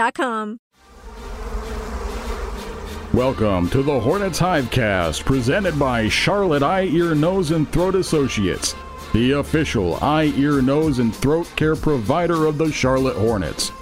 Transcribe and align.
A.com. 0.00 0.60
Welcome 3.12 3.68
to 3.70 3.82
the 3.82 3.98
Hornets 4.00 4.38
Hivecast, 4.38 5.24
presented 5.24 5.78
by 5.78 6.08
Charlotte 6.08 6.62
Eye, 6.62 6.84
Ear, 6.84 7.14
Nose, 7.14 7.50
and 7.50 7.70
Throat 7.70 7.96
Associates, 7.96 8.74
the 9.12 9.32
official 9.32 9.96
eye, 9.96 10.32
ear, 10.36 10.62
nose, 10.62 11.00
and 11.00 11.14
throat 11.14 11.50
care 11.56 11.74
provider 11.74 12.46
of 12.46 12.56
the 12.56 12.70
Charlotte 12.70 13.16
Hornets. 13.16 13.72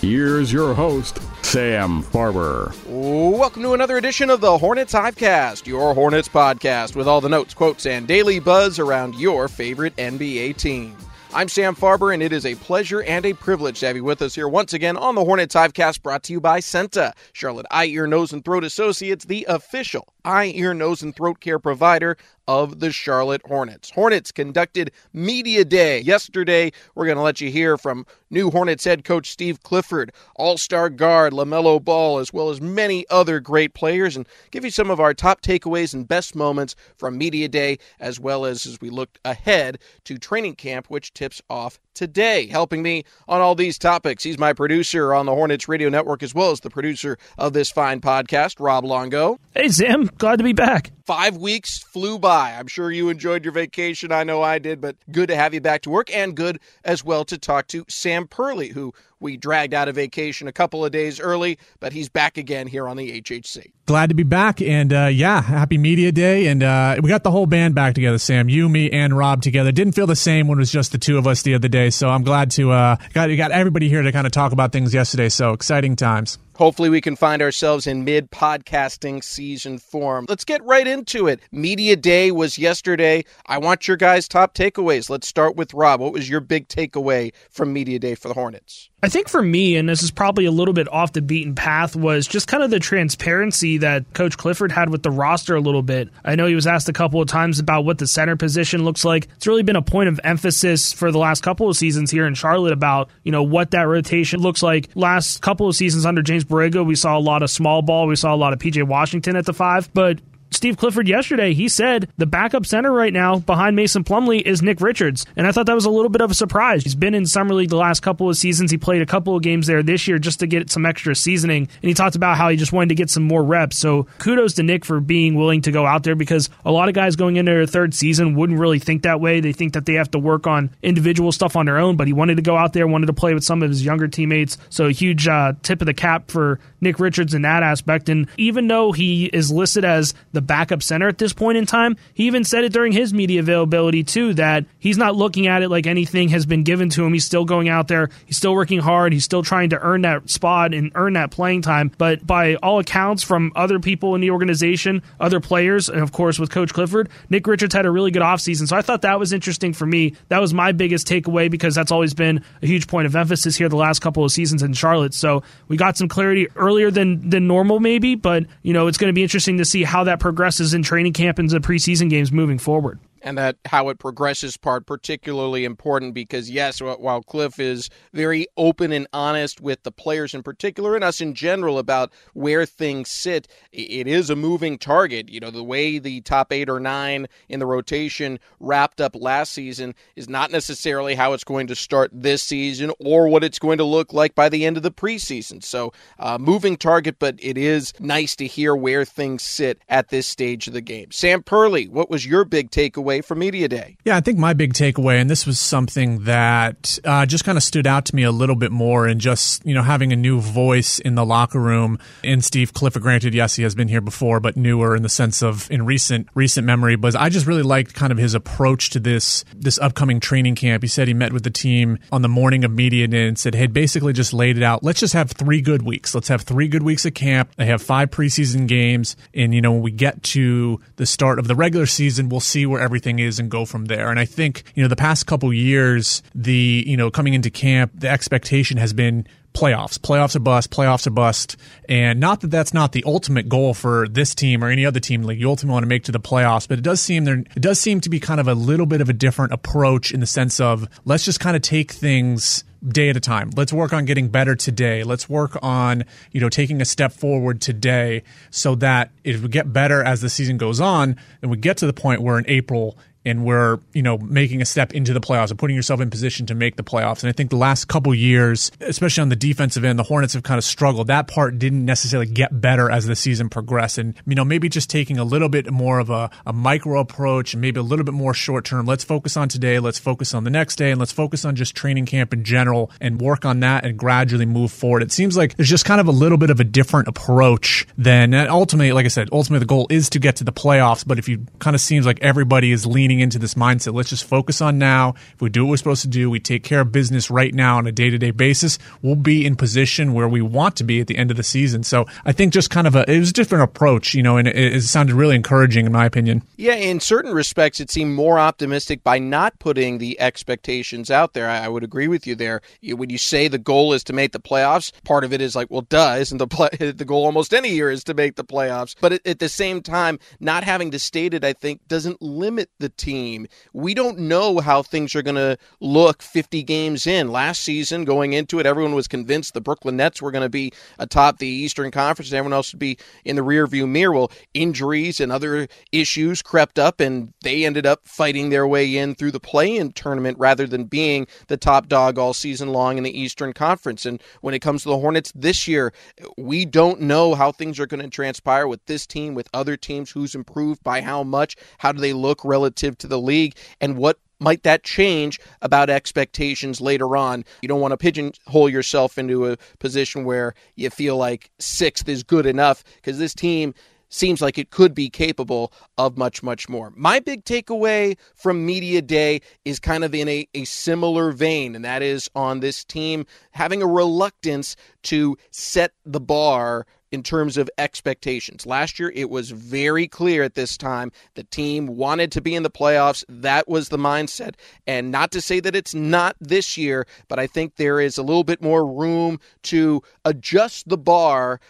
Here's 0.00 0.52
your 0.52 0.74
host, 0.74 1.20
Sam 1.44 2.02
Farber. 2.02 2.74
Welcome 2.86 3.62
to 3.62 3.74
another 3.74 3.96
edition 3.96 4.30
of 4.30 4.40
the 4.40 4.58
Hornets 4.58 4.92
Hivecast, 4.92 5.66
your 5.66 5.94
Hornets 5.94 6.28
podcast 6.28 6.96
with 6.96 7.06
all 7.06 7.20
the 7.20 7.28
notes, 7.28 7.54
quotes, 7.54 7.86
and 7.86 8.08
daily 8.08 8.40
buzz 8.40 8.80
around 8.80 9.14
your 9.14 9.46
favorite 9.46 9.94
NBA 9.96 10.56
team. 10.56 10.96
I'm 11.38 11.46
Sam 11.46 11.76
Farber, 11.76 12.12
and 12.12 12.20
it 12.20 12.32
is 12.32 12.44
a 12.44 12.56
pleasure 12.56 13.00
and 13.00 13.24
a 13.24 13.32
privilege 13.32 13.78
to 13.78 13.86
have 13.86 13.94
you 13.94 14.02
with 14.02 14.22
us 14.22 14.34
here 14.34 14.48
once 14.48 14.72
again 14.72 14.96
on 14.96 15.14
the 15.14 15.24
Hornets 15.24 15.54
Hivecast 15.54 16.02
brought 16.02 16.24
to 16.24 16.32
you 16.32 16.40
by 16.40 16.58
CEENTA, 16.58 17.12
Charlotte 17.32 17.66
Eye, 17.70 17.86
Ear, 17.86 18.08
Nose, 18.08 18.32
and 18.32 18.44
Throat 18.44 18.64
Associates, 18.64 19.24
the 19.24 19.46
official 19.48 20.12
eye, 20.28 20.52
ear, 20.54 20.74
nose, 20.74 21.02
and 21.02 21.16
throat 21.16 21.40
care 21.40 21.58
provider 21.58 22.18
of 22.46 22.80
the 22.80 22.92
Charlotte 22.92 23.40
Hornets. 23.46 23.90
Hornets 23.90 24.30
conducted 24.30 24.90
Media 25.12 25.64
Day 25.64 26.00
yesterday. 26.00 26.70
We're 26.94 27.06
going 27.06 27.16
to 27.16 27.22
let 27.22 27.40
you 27.40 27.50
hear 27.50 27.78
from 27.78 28.04
new 28.30 28.50
Hornets 28.50 28.84
head 28.84 29.04
coach 29.04 29.30
Steve 29.30 29.62
Clifford, 29.62 30.12
all 30.36 30.58
star 30.58 30.90
guard 30.90 31.32
LaMelo 31.32 31.82
Ball, 31.82 32.18
as 32.18 32.30
well 32.32 32.50
as 32.50 32.60
many 32.60 33.06
other 33.08 33.40
great 33.40 33.72
players, 33.72 34.16
and 34.16 34.28
give 34.50 34.64
you 34.64 34.70
some 34.70 34.90
of 34.90 35.00
our 35.00 35.14
top 35.14 35.40
takeaways 35.40 35.94
and 35.94 36.06
best 36.06 36.36
moments 36.36 36.76
from 36.96 37.16
Media 37.16 37.48
Day, 37.48 37.78
as 37.98 38.20
well 38.20 38.44
as 38.44 38.66
as 38.66 38.80
we 38.82 38.90
look 38.90 39.18
ahead 39.24 39.78
to 40.04 40.18
training 40.18 40.56
camp, 40.56 40.88
which 40.88 41.14
tips 41.14 41.40
off 41.48 41.78
today. 41.98 42.46
Helping 42.46 42.80
me 42.80 43.04
on 43.26 43.40
all 43.40 43.56
these 43.56 43.76
topics, 43.76 44.22
he's 44.22 44.38
my 44.38 44.52
producer 44.52 45.12
on 45.12 45.26
the 45.26 45.34
Hornets 45.34 45.68
Radio 45.68 45.88
Network, 45.88 46.22
as 46.22 46.32
well 46.32 46.52
as 46.52 46.60
the 46.60 46.70
producer 46.70 47.18
of 47.36 47.52
this 47.52 47.70
fine 47.70 48.00
podcast, 48.00 48.60
Rob 48.60 48.84
Longo. 48.84 49.40
Hey, 49.52 49.68
Sam. 49.68 50.08
Glad 50.16 50.36
to 50.36 50.44
be 50.44 50.52
back. 50.52 50.92
Five 51.04 51.36
weeks 51.36 51.78
flew 51.78 52.18
by. 52.18 52.52
I'm 52.52 52.68
sure 52.68 52.92
you 52.92 53.08
enjoyed 53.08 53.44
your 53.44 53.52
vacation. 53.52 54.12
I 54.12 54.22
know 54.22 54.42
I 54.42 54.58
did, 54.58 54.80
but 54.80 54.94
good 55.10 55.28
to 55.28 55.36
have 55.36 55.54
you 55.54 55.60
back 55.60 55.82
to 55.82 55.90
work 55.90 56.14
and 56.14 56.36
good 56.36 56.60
as 56.84 57.02
well 57.02 57.24
to 57.24 57.36
talk 57.36 57.66
to 57.68 57.84
Sam 57.88 58.28
Perley, 58.28 58.68
who 58.68 58.92
we 59.20 59.36
dragged 59.36 59.74
out 59.74 59.88
of 59.88 59.94
vacation 59.94 60.48
a 60.48 60.52
couple 60.52 60.84
of 60.84 60.92
days 60.92 61.20
early, 61.20 61.58
but 61.80 61.92
he's 61.92 62.08
back 62.08 62.36
again 62.36 62.66
here 62.66 62.88
on 62.88 62.96
the 62.96 63.20
HHC. 63.20 63.72
Glad 63.86 64.10
to 64.10 64.14
be 64.14 64.22
back, 64.22 64.60
and 64.60 64.92
uh, 64.92 65.06
yeah, 65.06 65.40
happy 65.40 65.78
media 65.78 66.12
day, 66.12 66.46
and 66.46 66.62
uh, 66.62 66.96
we 67.02 67.08
got 67.08 67.24
the 67.24 67.30
whole 67.30 67.46
band 67.46 67.74
back 67.74 67.94
together. 67.94 68.18
Sam, 68.18 68.48
you, 68.48 68.68
me, 68.68 68.90
and 68.90 69.16
Rob 69.16 69.42
together. 69.42 69.72
Didn't 69.72 69.94
feel 69.94 70.06
the 70.06 70.16
same 70.16 70.46
when 70.46 70.58
it 70.58 70.60
was 70.60 70.72
just 70.72 70.92
the 70.92 70.98
two 70.98 71.18
of 71.18 71.26
us 71.26 71.42
the 71.42 71.54
other 71.54 71.68
day, 71.68 71.90
so 71.90 72.08
I'm 72.08 72.22
glad 72.22 72.50
to 72.52 72.70
uh, 72.72 72.96
got 73.12 73.34
got 73.36 73.50
everybody 73.50 73.88
here 73.88 74.02
to 74.02 74.12
kind 74.12 74.26
of 74.26 74.32
talk 74.32 74.52
about 74.52 74.72
things 74.72 74.92
yesterday. 74.92 75.28
So 75.28 75.52
exciting 75.52 75.96
times. 75.96 76.38
Hopefully, 76.58 76.90
we 76.90 77.00
can 77.00 77.14
find 77.14 77.40
ourselves 77.40 77.86
in 77.86 78.02
mid 78.02 78.32
podcasting 78.32 79.22
season 79.22 79.78
form. 79.78 80.26
Let's 80.28 80.44
get 80.44 80.60
right 80.64 80.88
into 80.88 81.28
it. 81.28 81.38
Media 81.52 81.94
Day 81.94 82.32
was 82.32 82.58
yesterday. 82.58 83.24
I 83.46 83.58
want 83.58 83.86
your 83.86 83.96
guys' 83.96 84.26
top 84.26 84.54
takeaways. 84.54 85.08
Let's 85.08 85.28
start 85.28 85.54
with 85.54 85.72
Rob. 85.72 86.00
What 86.00 86.12
was 86.12 86.28
your 86.28 86.40
big 86.40 86.66
takeaway 86.66 87.32
from 87.48 87.72
Media 87.72 88.00
Day 88.00 88.16
for 88.16 88.26
the 88.26 88.34
Hornets? 88.34 88.90
I 89.00 89.08
think 89.08 89.28
for 89.28 89.40
me, 89.40 89.76
and 89.76 89.88
this 89.88 90.02
is 90.02 90.10
probably 90.10 90.44
a 90.44 90.50
little 90.50 90.74
bit 90.74 90.92
off 90.92 91.12
the 91.12 91.22
beaten 91.22 91.54
path, 91.54 91.94
was 91.94 92.26
just 92.26 92.48
kind 92.48 92.64
of 92.64 92.70
the 92.70 92.80
transparency 92.80 93.78
that 93.78 94.12
Coach 94.12 94.36
Clifford 94.36 94.72
had 94.72 94.90
with 94.90 95.04
the 95.04 95.10
roster 95.12 95.54
a 95.54 95.60
little 95.60 95.82
bit. 95.82 96.08
I 96.24 96.34
know 96.34 96.48
he 96.48 96.56
was 96.56 96.66
asked 96.66 96.88
a 96.88 96.92
couple 96.92 97.22
of 97.22 97.28
times 97.28 97.60
about 97.60 97.84
what 97.84 97.98
the 97.98 98.08
center 98.08 98.34
position 98.34 98.84
looks 98.84 99.04
like. 99.04 99.28
It's 99.36 99.46
really 99.46 99.62
been 99.62 99.76
a 99.76 99.82
point 99.82 100.08
of 100.08 100.18
emphasis 100.24 100.92
for 100.92 101.12
the 101.12 101.18
last 101.18 101.44
couple 101.44 101.68
of 101.68 101.76
seasons 101.76 102.10
here 102.10 102.26
in 102.26 102.34
Charlotte 102.34 102.72
about, 102.72 103.08
you 103.22 103.30
know, 103.30 103.44
what 103.44 103.70
that 103.70 103.82
rotation 103.82 104.40
looks 104.40 104.64
like. 104.64 104.88
Last 104.96 105.42
couple 105.42 105.68
of 105.68 105.76
seasons 105.76 106.04
under 106.04 106.20
James 106.20 106.42
Borrego, 106.48 106.84
we 106.84 106.94
saw 106.94 107.16
a 107.16 107.20
lot 107.20 107.42
of 107.42 107.50
small 107.50 107.82
ball. 107.82 108.06
We 108.06 108.16
saw 108.16 108.34
a 108.34 108.36
lot 108.36 108.52
of 108.52 108.58
PJ 108.58 108.82
Washington 108.84 109.36
at 109.36 109.46
the 109.46 109.52
five, 109.52 109.92
but 109.94 110.18
Steve 110.50 110.76
Clifford 110.76 111.08
yesterday, 111.08 111.52
he 111.52 111.68
said 111.68 112.08
the 112.16 112.26
backup 112.26 112.66
center 112.66 112.90
right 112.90 113.12
now 113.12 113.38
behind 113.38 113.76
Mason 113.76 114.04
Plumlee 114.04 114.42
is 114.42 114.62
Nick 114.62 114.80
Richards. 114.80 115.26
And 115.36 115.46
I 115.46 115.52
thought 115.52 115.66
that 115.66 115.74
was 115.74 115.84
a 115.84 115.90
little 115.90 116.08
bit 116.08 116.20
of 116.20 116.30
a 116.30 116.34
surprise. 116.34 116.82
He's 116.82 116.94
been 116.94 117.14
in 117.14 117.26
Summer 117.26 117.54
League 117.54 117.70
the 117.70 117.76
last 117.76 118.00
couple 118.00 118.28
of 118.28 118.36
seasons. 118.36 118.70
He 118.70 118.78
played 118.78 119.02
a 119.02 119.06
couple 119.06 119.36
of 119.36 119.42
games 119.42 119.66
there 119.66 119.82
this 119.82 120.08
year 120.08 120.18
just 120.18 120.40
to 120.40 120.46
get 120.46 120.70
some 120.70 120.86
extra 120.86 121.14
seasoning. 121.14 121.68
And 121.82 121.88
he 121.88 121.94
talked 121.94 122.16
about 122.16 122.36
how 122.36 122.48
he 122.48 122.56
just 122.56 122.72
wanted 122.72 122.88
to 122.88 122.94
get 122.94 123.10
some 123.10 123.22
more 123.22 123.42
reps. 123.42 123.78
So 123.78 124.06
kudos 124.18 124.54
to 124.54 124.62
Nick 124.62 124.84
for 124.84 125.00
being 125.00 125.34
willing 125.34 125.62
to 125.62 125.70
go 125.70 125.86
out 125.86 126.02
there 126.02 126.16
because 126.16 126.50
a 126.64 126.72
lot 126.72 126.88
of 126.88 126.94
guys 126.94 127.16
going 127.16 127.36
into 127.36 127.52
their 127.52 127.66
third 127.66 127.94
season 127.94 128.34
wouldn't 128.34 128.58
really 128.58 128.78
think 128.78 129.02
that 129.02 129.20
way. 129.20 129.40
They 129.40 129.52
think 129.52 129.74
that 129.74 129.86
they 129.86 129.94
have 129.94 130.10
to 130.12 130.18
work 130.18 130.46
on 130.46 130.70
individual 130.82 131.30
stuff 131.30 131.56
on 131.56 131.66
their 131.66 131.78
own, 131.78 131.96
but 131.96 132.06
he 132.06 132.12
wanted 132.12 132.36
to 132.36 132.42
go 132.42 132.56
out 132.56 132.72
there, 132.72 132.86
wanted 132.86 133.06
to 133.06 133.12
play 133.12 133.34
with 133.34 133.44
some 133.44 133.62
of 133.62 133.68
his 133.68 133.84
younger 133.84 134.08
teammates. 134.08 134.56
So 134.70 134.86
a 134.86 134.92
huge 134.92 135.28
uh, 135.28 135.52
tip 135.62 135.82
of 135.82 135.86
the 135.86 135.94
cap 135.94 136.30
for 136.30 136.58
Nick 136.80 136.98
Richards 136.98 137.34
in 137.34 137.42
that 137.42 137.62
aspect. 137.62 138.08
And 138.08 138.28
even 138.36 138.66
though 138.66 138.92
he 138.92 139.26
is 139.26 139.52
listed 139.52 139.84
as 139.84 140.14
the 140.32 140.37
backup 140.40 140.82
center 140.82 141.08
at 141.08 141.18
this 141.18 141.32
point 141.32 141.58
in 141.58 141.66
time, 141.66 141.96
he 142.14 142.26
even 142.26 142.44
said 142.44 142.64
it 142.64 142.72
during 142.72 142.92
his 142.92 143.14
media 143.14 143.40
availability 143.40 144.04
too 144.04 144.34
that 144.34 144.64
he's 144.78 144.98
not 144.98 145.16
looking 145.16 145.46
at 145.46 145.62
it 145.62 145.68
like 145.68 145.86
anything 145.86 146.28
has 146.30 146.46
been 146.46 146.62
given 146.62 146.90
to 146.90 147.04
him. 147.04 147.12
He's 147.12 147.24
still 147.24 147.44
going 147.44 147.68
out 147.68 147.88
there, 147.88 148.10
he's 148.26 148.36
still 148.36 148.54
working 148.54 148.80
hard, 148.80 149.12
he's 149.12 149.24
still 149.24 149.42
trying 149.42 149.70
to 149.70 149.78
earn 149.80 150.02
that 150.02 150.28
spot 150.28 150.74
and 150.74 150.92
earn 150.94 151.14
that 151.14 151.30
playing 151.30 151.62
time. 151.62 151.90
But 151.98 152.26
by 152.26 152.56
all 152.56 152.78
accounts 152.78 153.22
from 153.22 153.52
other 153.56 153.78
people 153.78 154.14
in 154.14 154.20
the 154.20 154.30
organization, 154.30 155.02
other 155.20 155.40
players, 155.40 155.88
and 155.88 156.00
of 156.00 156.12
course 156.12 156.38
with 156.38 156.50
Coach 156.50 156.72
Clifford, 156.72 157.08
Nick 157.30 157.46
Richards 157.46 157.74
had 157.74 157.86
a 157.86 157.90
really 157.90 158.10
good 158.10 158.22
offseason. 158.22 158.68
So 158.68 158.76
I 158.76 158.82
thought 158.82 159.02
that 159.02 159.18
was 159.18 159.32
interesting 159.32 159.72
for 159.72 159.86
me. 159.86 160.14
That 160.28 160.40
was 160.40 160.52
my 160.54 160.72
biggest 160.72 161.06
takeaway 161.06 161.50
because 161.50 161.74
that's 161.74 161.92
always 161.92 162.14
been 162.14 162.44
a 162.62 162.66
huge 162.66 162.86
point 162.86 163.06
of 163.06 163.16
emphasis 163.16 163.56
here 163.56 163.68
the 163.68 163.76
last 163.76 164.00
couple 164.00 164.24
of 164.24 164.32
seasons 164.32 164.62
in 164.62 164.72
Charlotte. 164.72 165.14
So 165.14 165.42
we 165.68 165.76
got 165.76 165.96
some 165.96 166.08
clarity 166.08 166.48
earlier 166.56 166.90
than 166.90 167.28
than 167.28 167.46
normal, 167.46 167.80
maybe, 167.80 168.14
but 168.14 168.44
you 168.62 168.72
know 168.72 168.86
it's 168.86 168.98
going 168.98 169.08
to 169.08 169.14
be 169.14 169.22
interesting 169.22 169.58
to 169.58 169.64
see 169.64 169.84
how 169.84 170.04
that 170.04 170.20
progresses 170.28 170.74
in 170.74 170.82
training 170.82 171.14
camp 171.14 171.38
and 171.38 171.48
the 171.48 171.58
preseason 171.58 172.10
games 172.10 172.30
moving 172.30 172.58
forward. 172.58 173.00
And 173.22 173.38
that 173.38 173.56
how 173.66 173.88
it 173.88 173.98
progresses 173.98 174.56
part 174.56 174.86
particularly 174.86 175.64
important 175.64 176.14
because 176.14 176.50
yes 176.50 176.80
while 176.80 177.22
cliff 177.22 177.58
is 177.58 177.90
very 178.12 178.46
open 178.56 178.92
and 178.92 179.06
honest 179.12 179.60
with 179.60 179.82
the 179.82 179.92
players 179.92 180.34
in 180.34 180.42
particular 180.42 180.94
and 180.94 181.04
us 181.04 181.20
in 181.20 181.34
general 181.34 181.78
about 181.78 182.12
where 182.34 182.66
things 182.66 183.08
sit 183.08 183.48
it 183.72 184.06
is 184.06 184.30
a 184.30 184.36
moving 184.36 184.78
target. 184.78 185.28
You 185.28 185.40
know 185.40 185.50
the 185.50 185.64
way 185.64 185.98
the 185.98 186.20
top 186.22 186.52
eight 186.52 186.68
or 186.68 186.80
nine 186.80 187.26
in 187.48 187.60
the 187.60 187.66
rotation 187.66 188.38
wrapped 188.60 189.00
up 189.00 189.14
last 189.14 189.52
season 189.52 189.94
is 190.16 190.28
not 190.28 190.50
necessarily 190.50 191.14
how 191.14 191.32
it's 191.32 191.44
going 191.44 191.66
to 191.68 191.74
start 191.74 192.10
this 192.12 192.42
season 192.42 192.92
or 192.98 193.28
what 193.28 193.44
it's 193.44 193.58
going 193.58 193.78
to 193.78 193.84
look 193.84 194.12
like 194.12 194.34
by 194.34 194.48
the 194.48 194.64
end 194.64 194.76
of 194.76 194.82
the 194.82 194.90
preseason. 194.90 195.62
So 195.62 195.92
uh, 196.18 196.38
moving 196.38 196.76
target 196.76 197.16
but 197.18 197.36
it 197.38 197.58
is 197.58 197.92
nice 198.00 198.36
to 198.36 198.46
hear 198.46 198.74
where 198.74 199.04
things 199.04 199.42
sit 199.42 199.82
at 199.88 200.08
this 200.08 200.26
stage 200.26 200.66
of 200.66 200.74
the 200.74 200.80
game. 200.80 201.10
Sam 201.10 201.42
perley 201.42 201.88
what 201.88 202.10
was 202.10 202.26
your 202.26 202.44
big 202.44 202.70
takeaway 202.70 203.07
takeaway 203.08 203.24
from 203.24 203.38
Media 203.38 203.68
Day? 203.68 203.96
Yeah, 204.04 204.16
I 204.16 204.20
think 204.20 204.38
my 204.38 204.52
big 204.52 204.74
takeaway, 204.74 205.20
and 205.20 205.28
this 205.28 205.46
was 205.46 205.58
something 205.58 206.24
that 206.24 206.98
uh, 207.04 207.26
just 207.26 207.44
kind 207.44 207.56
of 207.56 207.64
stood 207.64 207.86
out 207.86 208.06
to 208.06 208.16
me 208.16 208.22
a 208.22 208.30
little 208.30 208.56
bit 208.56 208.72
more, 208.72 209.06
and 209.06 209.20
just 209.20 209.64
you 209.66 209.74
know 209.74 209.82
having 209.82 210.12
a 210.12 210.16
new 210.16 210.40
voice 210.40 210.98
in 210.98 211.14
the 211.14 211.24
locker 211.24 211.60
room. 211.60 211.98
In 212.22 212.40
Steve 212.40 212.72
Clifford, 212.72 213.02
granted, 213.02 213.34
yes, 213.34 213.56
he 213.56 213.62
has 213.62 213.74
been 213.74 213.88
here 213.88 214.00
before, 214.00 214.40
but 214.40 214.56
newer 214.56 214.94
in 214.96 215.02
the 215.02 215.08
sense 215.08 215.42
of 215.42 215.70
in 215.70 215.84
recent 215.84 216.28
recent 216.34 216.66
memory. 216.66 216.96
But 216.96 217.16
I 217.16 217.28
just 217.28 217.46
really 217.46 217.62
liked 217.62 217.94
kind 217.94 218.12
of 218.12 218.18
his 218.18 218.34
approach 218.34 218.90
to 218.90 219.00
this 219.00 219.44
this 219.54 219.78
upcoming 219.78 220.20
training 220.20 220.54
camp. 220.54 220.82
He 220.82 220.88
said 220.88 221.08
he 221.08 221.14
met 221.14 221.32
with 221.32 221.44
the 221.44 221.50
team 221.50 221.98
on 222.12 222.22
the 222.22 222.28
morning 222.28 222.64
of 222.64 222.72
media 222.72 223.08
day 223.08 223.26
and 223.26 223.38
said, 223.38 223.54
"Hey, 223.54 223.66
basically 223.66 224.12
just 224.12 224.32
laid 224.32 224.56
it 224.56 224.62
out. 224.62 224.82
Let's 224.82 225.00
just 225.00 225.14
have 225.14 225.30
three 225.30 225.60
good 225.60 225.82
weeks. 225.82 226.14
Let's 226.14 226.28
have 226.28 226.42
three 226.42 226.68
good 226.68 226.82
weeks 226.82 227.04
of 227.04 227.14
camp. 227.14 227.50
They 227.56 227.66
have 227.66 227.82
five 227.82 228.10
preseason 228.10 228.66
games, 228.66 229.16
and 229.34 229.54
you 229.54 229.60
know 229.60 229.72
when 229.72 229.82
we 229.82 229.90
get 229.90 230.22
to 230.24 230.80
the 230.96 231.06
start 231.06 231.38
of 231.38 231.46
the 231.48 231.54
regular 231.54 231.86
season, 231.86 232.28
we'll 232.28 232.40
see 232.40 232.66
where 232.66 232.80
everything." 232.80 232.97
Everything 232.98 233.20
is 233.20 233.38
and 233.38 233.48
go 233.48 233.64
from 233.64 233.84
there. 233.84 234.10
And 234.10 234.18
I 234.18 234.24
think, 234.24 234.64
you 234.74 234.82
know, 234.82 234.88
the 234.88 234.96
past 234.96 235.26
couple 235.26 235.52
years, 235.52 236.22
the, 236.34 236.84
you 236.84 236.96
know, 236.96 237.10
coming 237.10 237.34
into 237.34 237.48
camp, 237.48 237.92
the 237.94 238.08
expectation 238.08 238.76
has 238.76 238.92
been 238.92 239.24
playoffs. 239.54 239.98
Playoffs 239.98 240.34
are 240.34 240.40
bust. 240.40 240.70
Playoffs 240.72 241.06
are 241.06 241.10
bust. 241.10 241.56
And 241.88 242.18
not 242.18 242.40
that 242.40 242.50
that's 242.50 242.74
not 242.74 242.90
the 242.90 243.04
ultimate 243.06 243.48
goal 243.48 243.72
for 243.72 244.08
this 244.08 244.34
team 244.34 244.64
or 244.64 244.68
any 244.68 244.84
other 244.84 244.98
team. 244.98 245.22
Like 245.22 245.38
you 245.38 245.48
ultimately 245.48 245.74
want 245.74 245.84
to 245.84 245.88
make 245.88 246.04
to 246.04 246.12
the 246.12 246.20
playoffs, 246.20 246.66
but 246.66 246.78
it 246.78 246.82
does 246.82 247.00
seem 247.00 247.24
there. 247.24 247.38
It 247.38 247.62
does 247.62 247.78
seem 247.78 248.00
to 248.00 248.10
be 248.10 248.18
kind 248.18 248.40
of 248.40 248.48
a 248.48 248.54
little 248.54 248.86
bit 248.86 249.00
of 249.00 249.08
a 249.08 249.12
different 249.12 249.52
approach 249.52 250.12
in 250.12 250.18
the 250.18 250.26
sense 250.26 250.58
of 250.58 250.88
let's 251.04 251.24
just 251.24 251.38
kind 251.38 251.54
of 251.54 251.62
take 251.62 251.92
things 251.92 252.64
day 252.86 253.08
at 253.08 253.16
a 253.16 253.20
time. 253.20 253.50
Let's 253.56 253.72
work 253.72 253.92
on 253.92 254.04
getting 254.04 254.28
better 254.28 254.54
today. 254.54 255.02
Let's 255.02 255.28
work 255.28 255.58
on, 255.62 256.04
you 256.32 256.40
know, 256.40 256.48
taking 256.48 256.80
a 256.80 256.84
step 256.84 257.12
forward 257.12 257.60
today 257.60 258.22
so 258.50 258.74
that 258.76 259.10
if 259.24 259.42
we 259.42 259.48
get 259.48 259.72
better 259.72 260.02
as 260.02 260.20
the 260.20 260.28
season 260.28 260.56
goes 260.56 260.80
on 260.80 261.16
and 261.42 261.50
we 261.50 261.56
get 261.56 261.76
to 261.78 261.86
the 261.86 261.92
point 261.92 262.22
where 262.22 262.38
in 262.38 262.44
April 262.48 262.96
and 263.28 263.44
we're 263.44 263.78
you 263.92 264.02
know 264.02 264.18
making 264.18 264.62
a 264.62 264.64
step 264.64 264.92
into 264.94 265.12
the 265.12 265.20
playoffs 265.20 265.50
and 265.50 265.58
putting 265.58 265.76
yourself 265.76 266.00
in 266.00 266.10
position 266.10 266.46
to 266.46 266.54
make 266.54 266.76
the 266.76 266.82
playoffs. 266.82 267.22
And 267.22 267.28
I 267.28 267.32
think 267.32 267.50
the 267.50 267.56
last 267.56 267.86
couple 267.86 268.14
years, 268.14 268.70
especially 268.80 269.22
on 269.22 269.28
the 269.28 269.36
defensive 269.36 269.84
end, 269.84 269.98
the 269.98 270.04
Hornets 270.04 270.34
have 270.34 270.42
kind 270.42 270.58
of 270.58 270.64
struggled. 270.64 271.06
That 271.08 271.28
part 271.28 271.58
didn't 271.58 271.84
necessarily 271.84 272.26
get 272.26 272.60
better 272.60 272.90
as 272.90 273.06
the 273.06 273.16
season 273.16 273.48
progressed, 273.48 273.98
and 273.98 274.14
you 274.26 274.34
know 274.34 274.44
maybe 274.44 274.68
just 274.68 274.90
taking 274.90 275.18
a 275.18 275.24
little 275.24 275.48
bit 275.48 275.70
more 275.70 275.98
of 275.98 276.10
a, 276.10 276.30
a 276.46 276.52
micro 276.52 277.00
approach 277.00 277.54
and 277.54 277.60
maybe 277.60 277.78
a 277.78 277.82
little 277.82 278.04
bit 278.04 278.14
more 278.14 278.34
short 278.34 278.64
term. 278.64 278.86
Let's 278.86 279.04
focus 279.04 279.36
on 279.36 279.48
today. 279.48 279.78
Let's 279.78 279.98
focus 279.98 280.34
on 280.34 280.44
the 280.44 280.50
next 280.50 280.76
day, 280.76 280.90
and 280.90 280.98
let's 280.98 281.12
focus 281.12 281.44
on 281.44 281.54
just 281.54 281.74
training 281.74 282.06
camp 282.06 282.32
in 282.32 282.44
general 282.44 282.90
and 283.00 283.20
work 283.20 283.44
on 283.44 283.60
that 283.60 283.84
and 283.84 283.98
gradually 283.98 284.46
move 284.46 284.72
forward. 284.72 285.02
It 285.02 285.12
seems 285.12 285.36
like 285.36 285.56
there's 285.56 285.68
just 285.68 285.84
kind 285.84 286.00
of 286.00 286.06
a 286.06 286.12
little 286.12 286.38
bit 286.38 286.50
of 286.50 286.60
a 286.60 286.64
different 286.64 287.08
approach 287.08 287.86
than 287.96 288.34
ultimately, 288.34 288.92
like 288.92 289.04
I 289.04 289.08
said, 289.08 289.28
ultimately 289.32 289.60
the 289.60 289.68
goal 289.68 289.86
is 289.90 290.10
to 290.10 290.18
get 290.18 290.36
to 290.36 290.44
the 290.44 290.52
playoffs. 290.52 291.06
But 291.06 291.18
if 291.18 291.28
you 291.28 291.46
kind 291.58 291.74
of 291.74 291.80
seems 291.80 292.06
like 292.06 292.18
everybody 292.22 292.72
is 292.72 292.86
leaning 292.86 293.17
leaning 293.18 293.24
into 293.24 293.38
this 293.38 293.54
mindset. 293.54 293.94
Let's 293.94 294.10
just 294.10 294.24
focus 294.24 294.60
on 294.60 294.78
now. 294.78 295.14
If 295.34 295.42
we 295.42 295.50
do 295.50 295.64
what 295.64 295.70
we're 295.70 295.76
supposed 295.76 296.02
to 296.02 296.08
do, 296.08 296.30
we 296.30 296.40
take 296.40 296.62
care 296.62 296.80
of 296.80 296.92
business 296.92 297.30
right 297.30 297.52
now 297.52 297.78
on 297.78 297.86
a 297.86 297.92
day 297.92 298.10
to 298.10 298.18
day 298.18 298.30
basis, 298.30 298.78
we'll 299.02 299.16
be 299.16 299.44
in 299.44 299.56
position 299.56 300.14
where 300.14 300.28
we 300.28 300.40
want 300.40 300.76
to 300.76 300.84
be 300.84 301.00
at 301.00 301.06
the 301.06 301.16
end 301.16 301.30
of 301.30 301.36
the 301.36 301.42
season. 301.42 301.82
So 301.82 302.06
I 302.24 302.32
think 302.32 302.52
just 302.52 302.70
kind 302.70 302.86
of 302.86 302.94
a, 302.94 303.10
it 303.10 303.18
was 303.18 303.30
a 303.30 303.32
different 303.32 303.64
approach, 303.64 304.14
you 304.14 304.22
know, 304.22 304.36
and 304.36 304.48
it, 304.48 304.56
it 304.56 304.82
sounded 304.82 305.14
really 305.14 305.36
encouraging 305.36 305.86
in 305.86 305.92
my 305.92 306.06
opinion. 306.06 306.42
Yeah, 306.56 306.74
in 306.74 307.00
certain 307.00 307.32
respects, 307.32 307.80
it 307.80 307.90
seemed 307.90 308.14
more 308.14 308.38
optimistic 308.38 309.02
by 309.02 309.18
not 309.18 309.58
putting 309.58 309.98
the 309.98 310.18
expectations 310.20 311.10
out 311.10 311.34
there. 311.34 311.48
I, 311.48 311.64
I 311.64 311.68
would 311.68 311.84
agree 311.84 312.08
with 312.08 312.26
you 312.26 312.34
there. 312.34 312.60
When 312.82 313.10
you 313.10 313.18
say 313.18 313.48
the 313.48 313.58
goal 313.58 313.92
is 313.92 314.04
to 314.04 314.12
make 314.12 314.32
the 314.32 314.40
playoffs, 314.40 314.92
part 315.04 315.24
of 315.24 315.32
it 315.32 315.40
is 315.40 315.56
like, 315.56 315.70
well, 315.70 315.82
duh, 315.82 316.16
isn't 316.18 316.38
the 316.38 316.46
play, 316.58 316.68
the 316.78 317.04
goal 317.04 317.24
almost 317.24 317.52
any 317.52 317.70
year 317.70 317.90
is 317.90 318.04
to 318.04 318.14
make 318.14 318.36
the 318.36 318.44
playoffs? 318.44 318.94
But 319.00 319.12
at, 319.12 319.26
at 319.26 319.38
the 319.38 319.48
same 319.48 319.82
time, 319.82 320.18
not 320.40 320.64
having 320.64 320.90
to 320.92 320.98
state 320.98 321.34
it, 321.34 321.44
I 321.44 321.52
think, 321.52 321.86
doesn't 321.88 322.22
limit 322.22 322.70
the 322.78 322.88
team. 322.98 323.46
We 323.72 323.94
don't 323.94 324.18
know 324.18 324.58
how 324.58 324.82
things 324.82 325.14
are 325.14 325.22
going 325.22 325.36
to 325.36 325.56
look 325.80 326.22
50 326.22 326.62
games 326.62 327.06
in. 327.06 327.32
Last 327.32 327.62
season, 327.62 328.04
going 328.04 328.34
into 328.34 328.58
it, 328.58 328.66
everyone 328.66 328.94
was 328.94 329.08
convinced 329.08 329.54
the 329.54 329.60
Brooklyn 329.60 329.96
Nets 329.96 330.20
were 330.20 330.30
going 330.30 330.44
to 330.44 330.48
be 330.48 330.72
atop 330.98 331.38
the 331.38 331.46
Eastern 331.46 331.90
Conference 331.90 332.30
and 332.30 332.38
everyone 332.38 332.54
else 332.54 332.72
would 332.72 332.78
be 332.78 332.98
in 333.24 333.36
the 333.36 333.42
rearview 333.42 333.88
mirror. 333.88 334.12
Well, 334.12 334.32
injuries 334.54 335.20
and 335.20 335.30
other 335.30 335.68
issues 335.92 336.42
crept 336.42 336.78
up, 336.78 337.00
and 337.00 337.32
they 337.42 337.64
ended 337.64 337.86
up 337.86 338.00
fighting 338.04 338.50
their 338.50 338.66
way 338.66 338.96
in 338.96 339.14
through 339.14 339.32
the 339.32 339.40
play 339.40 339.76
in 339.76 339.92
tournament 339.92 340.38
rather 340.38 340.66
than 340.66 340.84
being 340.84 341.26
the 341.46 341.56
top 341.56 341.88
dog 341.88 342.18
all 342.18 342.34
season 342.34 342.68
long 342.68 342.98
in 342.98 343.04
the 343.04 343.20
Eastern 343.20 343.52
Conference. 343.52 344.06
And 344.06 344.22
when 344.40 344.54
it 344.54 344.60
comes 344.60 344.82
to 344.82 344.88
the 344.88 344.98
Hornets 344.98 345.32
this 345.34 345.68
year, 345.68 345.92
we 346.36 346.64
don't 346.64 347.00
know 347.00 347.34
how 347.34 347.52
things 347.52 347.78
are 347.78 347.86
going 347.86 348.02
to 348.02 348.08
transpire 348.08 348.66
with 348.66 348.84
this 348.86 349.06
team, 349.06 349.34
with 349.34 349.48
other 349.52 349.76
teams, 349.76 350.10
who's 350.10 350.34
improved 350.34 350.82
by 350.82 351.00
how 351.02 351.22
much, 351.22 351.56
how 351.78 351.92
do 351.92 352.00
they 352.00 352.12
look 352.12 352.44
relative 352.44 352.87
relative 352.88 352.98
to 352.98 353.06
the 353.06 353.20
league 353.20 353.54
and 353.80 353.96
what 353.96 354.18
might 354.40 354.62
that 354.62 354.84
change 354.84 355.40
about 355.62 355.90
expectations 355.90 356.80
later 356.80 357.16
on? 357.16 357.44
You 357.60 357.68
don't 357.68 357.80
want 357.80 357.92
to 357.92 357.96
pigeonhole 357.96 358.68
yourself 358.68 359.18
into 359.18 359.50
a 359.50 359.56
position 359.78 360.24
where 360.24 360.54
you 360.76 360.90
feel 360.90 361.16
like 361.16 361.50
sixth 361.58 362.08
is 362.08 362.22
good 362.22 362.46
enough 362.46 362.84
because 362.96 363.18
this 363.18 363.34
team 363.34 363.74
seems 364.10 364.40
like 364.40 364.56
it 364.56 364.70
could 364.70 364.94
be 364.94 365.10
capable 365.10 365.70
of 365.98 366.16
much, 366.16 366.42
much 366.42 366.66
more. 366.68 366.92
My 366.96 367.20
big 367.20 367.44
takeaway 367.44 368.16
from 368.34 368.64
Media 368.64 369.02
Day 369.02 369.40
is 369.66 369.78
kind 369.78 370.02
of 370.02 370.14
in 370.14 370.28
a, 370.28 370.48
a 370.54 370.64
similar 370.64 371.32
vein, 371.32 371.74
and 371.74 371.84
that 371.84 372.02
is 372.02 372.30
on 372.34 372.60
this 372.60 372.84
team 372.84 373.26
having 373.50 373.82
a 373.82 373.86
reluctance 373.86 374.76
to 375.02 375.36
set 375.50 375.92
the 376.06 376.20
bar 376.20 376.86
in 377.10 377.22
terms 377.22 377.56
of 377.56 377.70
expectations. 377.78 378.66
Last 378.66 378.98
year, 378.98 379.12
it 379.14 379.30
was 379.30 379.50
very 379.50 380.06
clear 380.06 380.42
at 380.42 380.54
this 380.54 380.76
time 380.76 381.10
the 381.34 381.44
team 381.44 381.86
wanted 381.86 382.32
to 382.32 382.40
be 382.40 382.54
in 382.54 382.62
the 382.62 382.70
playoffs. 382.70 383.24
That 383.28 383.68
was 383.68 383.88
the 383.88 383.98
mindset. 383.98 384.54
And 384.86 385.10
not 385.10 385.30
to 385.32 385.40
say 385.40 385.60
that 385.60 385.76
it's 385.76 385.94
not 385.94 386.36
this 386.40 386.76
year, 386.76 387.06
but 387.28 387.38
I 387.38 387.46
think 387.46 387.76
there 387.76 388.00
is 388.00 388.18
a 388.18 388.22
little 388.22 388.44
bit 388.44 388.62
more 388.62 388.86
room 388.86 389.40
to 389.64 390.02
adjust 390.24 390.88
the 390.88 390.98
bar 390.98 391.60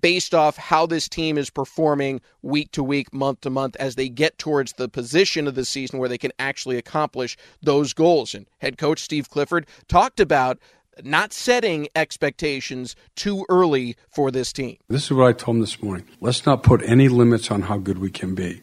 based 0.00 0.34
off 0.34 0.56
how 0.56 0.86
this 0.86 1.08
team 1.08 1.38
is 1.38 1.50
performing 1.50 2.20
week 2.42 2.70
to 2.72 2.82
week, 2.82 3.12
month 3.12 3.42
to 3.42 3.50
month, 3.50 3.76
as 3.76 3.94
they 3.94 4.08
get 4.08 4.38
towards 4.38 4.72
the 4.72 4.88
position 4.88 5.46
of 5.46 5.54
the 5.54 5.64
season 5.64 5.98
where 5.98 6.08
they 6.08 6.18
can 6.18 6.32
actually 6.38 6.76
accomplish 6.76 7.36
those 7.62 7.92
goals. 7.92 8.34
And 8.34 8.46
head 8.58 8.76
coach 8.76 8.98
Steve 8.98 9.30
Clifford 9.30 9.66
talked 9.88 10.18
about 10.18 10.58
not 11.02 11.32
setting 11.32 11.88
expectations 11.94 12.96
too 13.16 13.44
early 13.48 13.96
for 14.08 14.30
this 14.30 14.52
team. 14.52 14.76
This 14.88 15.04
is 15.04 15.12
what 15.12 15.26
I 15.26 15.32
told 15.32 15.56
him 15.56 15.60
this 15.60 15.82
morning. 15.82 16.06
Let's 16.20 16.46
not 16.46 16.62
put 16.62 16.82
any 16.82 17.08
limits 17.08 17.50
on 17.50 17.62
how 17.62 17.78
good 17.78 17.98
we 17.98 18.10
can 18.10 18.34
be. 18.34 18.60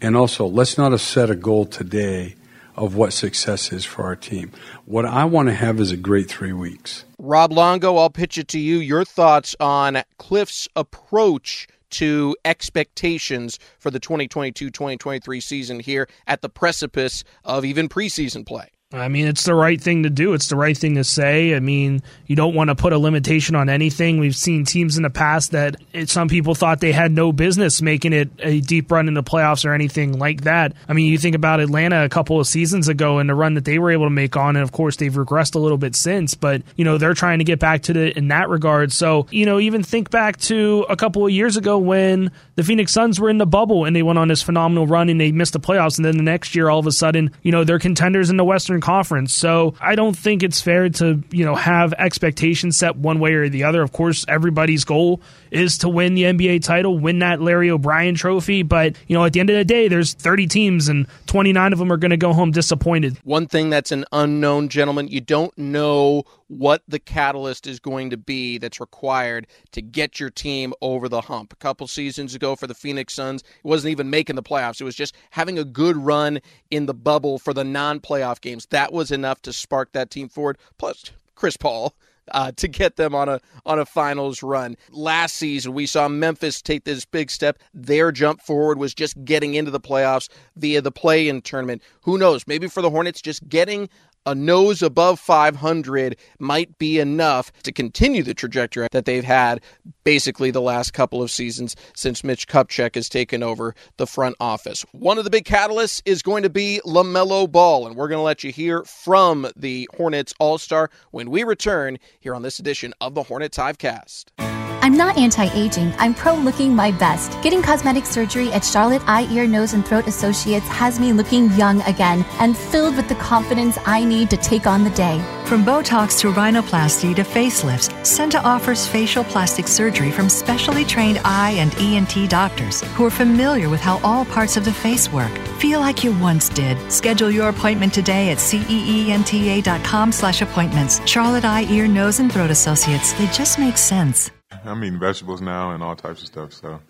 And 0.00 0.16
also, 0.16 0.46
let's 0.46 0.76
not 0.76 0.98
set 1.00 1.30
a 1.30 1.34
goal 1.34 1.66
today 1.66 2.34
of 2.76 2.96
what 2.96 3.12
success 3.12 3.72
is 3.72 3.84
for 3.84 4.02
our 4.02 4.16
team. 4.16 4.50
What 4.84 5.06
I 5.06 5.24
want 5.24 5.48
to 5.48 5.54
have 5.54 5.78
is 5.80 5.90
a 5.90 5.96
great 5.96 6.28
three 6.28 6.52
weeks. 6.52 7.04
Rob 7.18 7.52
Longo, 7.52 7.96
I'll 7.96 8.10
pitch 8.10 8.36
it 8.36 8.48
to 8.48 8.58
you. 8.58 8.78
Your 8.78 9.04
thoughts 9.04 9.54
on 9.60 10.02
Cliff's 10.18 10.68
approach 10.74 11.68
to 11.90 12.36
expectations 12.44 13.60
for 13.78 13.90
the 13.90 14.00
2022 14.00 14.70
2023 14.70 15.40
season 15.40 15.78
here 15.78 16.08
at 16.26 16.42
the 16.42 16.48
precipice 16.48 17.22
of 17.44 17.64
even 17.64 17.88
preseason 17.88 18.44
play? 18.44 18.68
I 18.94 19.08
mean, 19.08 19.26
it's 19.26 19.44
the 19.44 19.54
right 19.54 19.80
thing 19.80 20.04
to 20.04 20.10
do. 20.10 20.34
It's 20.34 20.48
the 20.48 20.56
right 20.56 20.76
thing 20.76 20.94
to 20.94 21.04
say. 21.04 21.54
I 21.54 21.60
mean, 21.60 22.02
you 22.26 22.36
don't 22.36 22.54
want 22.54 22.68
to 22.68 22.74
put 22.74 22.92
a 22.92 22.98
limitation 22.98 23.56
on 23.56 23.68
anything. 23.68 24.18
We've 24.18 24.36
seen 24.36 24.64
teams 24.64 24.96
in 24.96 25.02
the 25.02 25.10
past 25.10 25.50
that 25.50 25.76
it, 25.92 26.08
some 26.08 26.28
people 26.28 26.54
thought 26.54 26.80
they 26.80 26.92
had 26.92 27.10
no 27.10 27.32
business 27.32 27.82
making 27.82 28.12
it 28.12 28.30
a 28.38 28.60
deep 28.60 28.90
run 28.92 29.08
in 29.08 29.14
the 29.14 29.22
playoffs 29.22 29.64
or 29.64 29.74
anything 29.74 30.18
like 30.18 30.42
that. 30.42 30.74
I 30.88 30.92
mean, 30.92 31.10
you 31.10 31.18
think 31.18 31.34
about 31.34 31.60
Atlanta 31.60 32.04
a 32.04 32.08
couple 32.08 32.38
of 32.38 32.46
seasons 32.46 32.88
ago 32.88 33.18
and 33.18 33.28
the 33.28 33.34
run 33.34 33.54
that 33.54 33.64
they 33.64 33.78
were 33.78 33.90
able 33.90 34.06
to 34.06 34.10
make 34.10 34.36
on, 34.36 34.56
and 34.56 34.62
of 34.62 34.72
course 34.72 34.96
they've 34.96 35.12
regressed 35.12 35.54
a 35.54 35.58
little 35.58 35.78
bit 35.78 35.96
since. 35.96 36.34
But 36.34 36.62
you 36.76 36.84
know, 36.84 36.96
they're 36.98 37.14
trying 37.14 37.38
to 37.38 37.44
get 37.44 37.58
back 37.58 37.82
to 37.82 37.92
the 37.92 38.16
in 38.16 38.28
that 38.28 38.48
regard. 38.48 38.92
So 38.92 39.26
you 39.30 39.44
know, 39.44 39.58
even 39.58 39.82
think 39.82 40.10
back 40.10 40.36
to 40.42 40.86
a 40.88 40.96
couple 40.96 41.24
of 41.24 41.32
years 41.32 41.56
ago 41.56 41.78
when 41.78 42.30
the 42.54 42.62
Phoenix 42.62 42.92
Suns 42.92 43.18
were 43.18 43.30
in 43.30 43.38
the 43.38 43.46
bubble 43.46 43.84
and 43.84 43.96
they 43.96 44.02
went 44.02 44.18
on 44.18 44.28
this 44.28 44.42
phenomenal 44.42 44.86
run 44.86 45.08
and 45.08 45.20
they 45.20 45.32
missed 45.32 45.52
the 45.54 45.60
playoffs, 45.60 45.98
and 45.98 46.04
then 46.04 46.16
the 46.16 46.22
next 46.22 46.54
year 46.54 46.68
all 46.68 46.78
of 46.78 46.86
a 46.86 46.92
sudden, 46.92 47.30
you 47.42 47.50
know, 47.50 47.64
they're 47.64 47.78
contenders 47.78 48.30
in 48.30 48.36
the 48.36 48.44
Western 48.44 48.80
Conference. 48.84 49.32
So 49.32 49.74
I 49.80 49.94
don't 49.94 50.14
think 50.14 50.42
it's 50.42 50.60
fair 50.60 50.90
to, 50.90 51.22
you 51.30 51.46
know, 51.46 51.54
have 51.54 51.94
expectations 51.94 52.76
set 52.76 52.96
one 52.96 53.18
way 53.18 53.32
or 53.32 53.48
the 53.48 53.64
other. 53.64 53.80
Of 53.80 53.92
course, 53.92 54.26
everybody's 54.28 54.84
goal 54.84 55.22
is 55.54 55.78
to 55.78 55.88
win 55.88 56.14
the 56.14 56.24
NBA 56.24 56.62
title, 56.62 56.98
win 56.98 57.20
that 57.20 57.40
Larry 57.40 57.70
O'Brien 57.70 58.14
trophy. 58.14 58.62
But, 58.62 58.96
you 59.06 59.16
know, 59.16 59.24
at 59.24 59.32
the 59.32 59.40
end 59.40 59.50
of 59.50 59.56
the 59.56 59.64
day, 59.64 59.88
there's 59.88 60.14
30 60.14 60.46
teams 60.48 60.88
and 60.88 61.06
29 61.26 61.72
of 61.72 61.78
them 61.78 61.92
are 61.92 61.96
going 61.96 62.10
to 62.10 62.16
go 62.16 62.32
home 62.32 62.50
disappointed. 62.50 63.18
One 63.24 63.46
thing 63.46 63.70
that's 63.70 63.92
an 63.92 64.04
unknown, 64.12 64.68
gentlemen, 64.68 65.08
you 65.08 65.20
don't 65.20 65.56
know 65.56 66.24
what 66.48 66.82
the 66.88 66.98
catalyst 66.98 67.66
is 67.66 67.78
going 67.78 68.10
to 68.10 68.16
be 68.16 68.58
that's 68.58 68.80
required 68.80 69.46
to 69.72 69.80
get 69.80 70.18
your 70.18 70.30
team 70.30 70.74
over 70.80 71.08
the 71.08 71.20
hump. 71.20 71.52
A 71.52 71.56
couple 71.56 71.86
seasons 71.86 72.34
ago 72.34 72.56
for 72.56 72.66
the 72.66 72.74
Phoenix 72.74 73.14
Suns, 73.14 73.42
it 73.42 73.64
wasn't 73.64 73.92
even 73.92 74.10
making 74.10 74.36
the 74.36 74.42
playoffs. 74.42 74.80
It 74.80 74.84
was 74.84 74.96
just 74.96 75.14
having 75.30 75.58
a 75.58 75.64
good 75.64 75.96
run 75.96 76.40
in 76.70 76.86
the 76.86 76.94
bubble 76.94 77.38
for 77.38 77.54
the 77.54 77.64
non 77.64 78.00
playoff 78.00 78.40
games. 78.40 78.66
That 78.66 78.92
was 78.92 79.10
enough 79.10 79.40
to 79.42 79.52
spark 79.52 79.92
that 79.92 80.10
team 80.10 80.28
forward. 80.28 80.58
Plus, 80.78 81.12
Chris 81.34 81.56
Paul. 81.56 81.94
Uh, 82.32 82.50
to 82.52 82.68
get 82.68 82.96
them 82.96 83.14
on 83.14 83.28
a 83.28 83.38
on 83.66 83.78
a 83.78 83.84
finals 83.84 84.42
run. 84.42 84.76
Last 84.90 85.36
season, 85.36 85.74
we 85.74 85.84
saw 85.84 86.08
Memphis 86.08 86.62
take 86.62 86.84
this 86.84 87.04
big 87.04 87.30
step. 87.30 87.58
Their 87.74 88.12
jump 88.12 88.40
forward 88.40 88.78
was 88.78 88.94
just 88.94 89.22
getting 89.26 89.54
into 89.54 89.70
the 89.70 89.80
playoffs 89.80 90.30
via 90.56 90.80
the 90.80 90.90
play-in 90.90 91.42
tournament. 91.42 91.82
Who 92.02 92.16
knows? 92.16 92.46
Maybe 92.46 92.66
for 92.66 92.80
the 92.80 92.88
Hornets, 92.88 93.20
just 93.20 93.46
getting 93.48 93.90
a 94.26 94.34
nose 94.34 94.82
above 94.82 95.20
500 95.20 96.16
might 96.38 96.78
be 96.78 96.98
enough 96.98 97.52
to 97.62 97.72
continue 97.72 98.22
the 98.22 98.34
trajectory 98.34 98.88
that 98.92 99.04
they've 99.04 99.24
had 99.24 99.60
basically 100.04 100.50
the 100.50 100.60
last 100.60 100.92
couple 100.92 101.22
of 101.22 101.30
seasons 101.30 101.74
since 101.94 102.22
Mitch 102.22 102.46
Kupchak 102.46 102.94
has 102.94 103.08
taken 103.08 103.42
over 103.42 103.74
the 103.96 104.06
front 104.06 104.36
office. 104.38 104.84
One 104.92 105.18
of 105.18 105.24
the 105.24 105.30
big 105.30 105.44
catalysts 105.44 106.02
is 106.04 106.22
going 106.22 106.42
to 106.42 106.50
be 106.50 106.80
LaMelo 106.84 107.50
Ball, 107.50 107.86
and 107.86 107.96
we're 107.96 108.08
going 108.08 108.18
to 108.18 108.22
let 108.22 108.44
you 108.44 108.52
hear 108.52 108.84
from 108.84 109.46
the 109.56 109.88
Hornets 109.96 110.34
All 110.38 110.58
Star 110.58 110.90
when 111.10 111.30
we 111.30 111.42
return 111.44 111.98
here 112.20 112.34
on 112.34 112.42
this 112.42 112.58
edition 112.58 112.94
of 113.00 113.14
the 113.14 113.24
Hornets 113.24 113.58
Hivecast. 113.58 114.43
I'm 114.84 114.98
not 114.98 115.16
anti 115.16 115.48
aging, 115.54 115.94
I'm 115.96 116.12
pro 116.12 116.34
looking 116.34 116.76
my 116.76 116.90
best. 116.90 117.40
Getting 117.40 117.62
cosmetic 117.62 118.04
surgery 118.04 118.52
at 118.52 118.62
Charlotte 118.62 119.00
Eye, 119.06 119.26
Ear, 119.30 119.46
Nose, 119.46 119.72
and 119.72 119.82
Throat 119.82 120.06
Associates 120.06 120.68
has 120.68 121.00
me 121.00 121.14
looking 121.14 121.50
young 121.52 121.80
again 121.84 122.22
and 122.38 122.54
filled 122.54 122.94
with 122.94 123.08
the 123.08 123.14
confidence 123.14 123.78
I 123.86 124.04
need 124.04 124.28
to 124.28 124.36
take 124.36 124.66
on 124.66 124.84
the 124.84 124.90
day. 124.90 125.24
From 125.46 125.64
Botox 125.64 126.20
to 126.20 126.30
rhinoplasty 126.30 127.16
to 127.16 127.22
facelifts, 127.22 127.88
CEENTA 128.04 128.42
offers 128.44 128.86
facial 128.86 129.24
plastic 129.24 129.68
surgery 129.68 130.10
from 130.10 130.28
specially 130.28 130.84
trained 130.84 131.18
eye 131.24 131.52
and 131.56 131.74
ENT 131.78 132.28
doctors 132.28 132.82
who 132.94 133.06
are 133.06 133.10
familiar 133.10 133.70
with 133.70 133.80
how 133.80 133.98
all 134.04 134.26
parts 134.26 134.58
of 134.58 134.66
the 134.66 134.72
face 134.72 135.10
work. 135.10 135.32
Feel 135.60 135.80
like 135.80 136.04
you 136.04 136.12
once 136.18 136.50
did. 136.50 136.76
Schedule 136.92 137.30
your 137.30 137.48
appointment 137.48 137.94
today 137.94 138.32
at 138.32 138.36
ceenta.com 138.36 140.12
slash 140.12 140.42
appointments. 140.42 141.00
Charlotte 141.08 141.46
Eye, 141.46 141.64
Ear, 141.70 141.88
Nose, 141.88 142.20
and 142.20 142.30
Throat 142.30 142.50
Associates. 142.50 143.14
They 143.14 143.28
just 143.28 143.58
make 143.58 143.78
sense. 143.78 144.30
I'm 144.64 144.82
eating 144.84 144.98
vegetables 144.98 145.40
now 145.40 145.72
and 145.72 145.82
all 145.82 145.96
types 145.96 146.22
of 146.22 146.28
stuff, 146.28 146.52
so. 146.52 146.80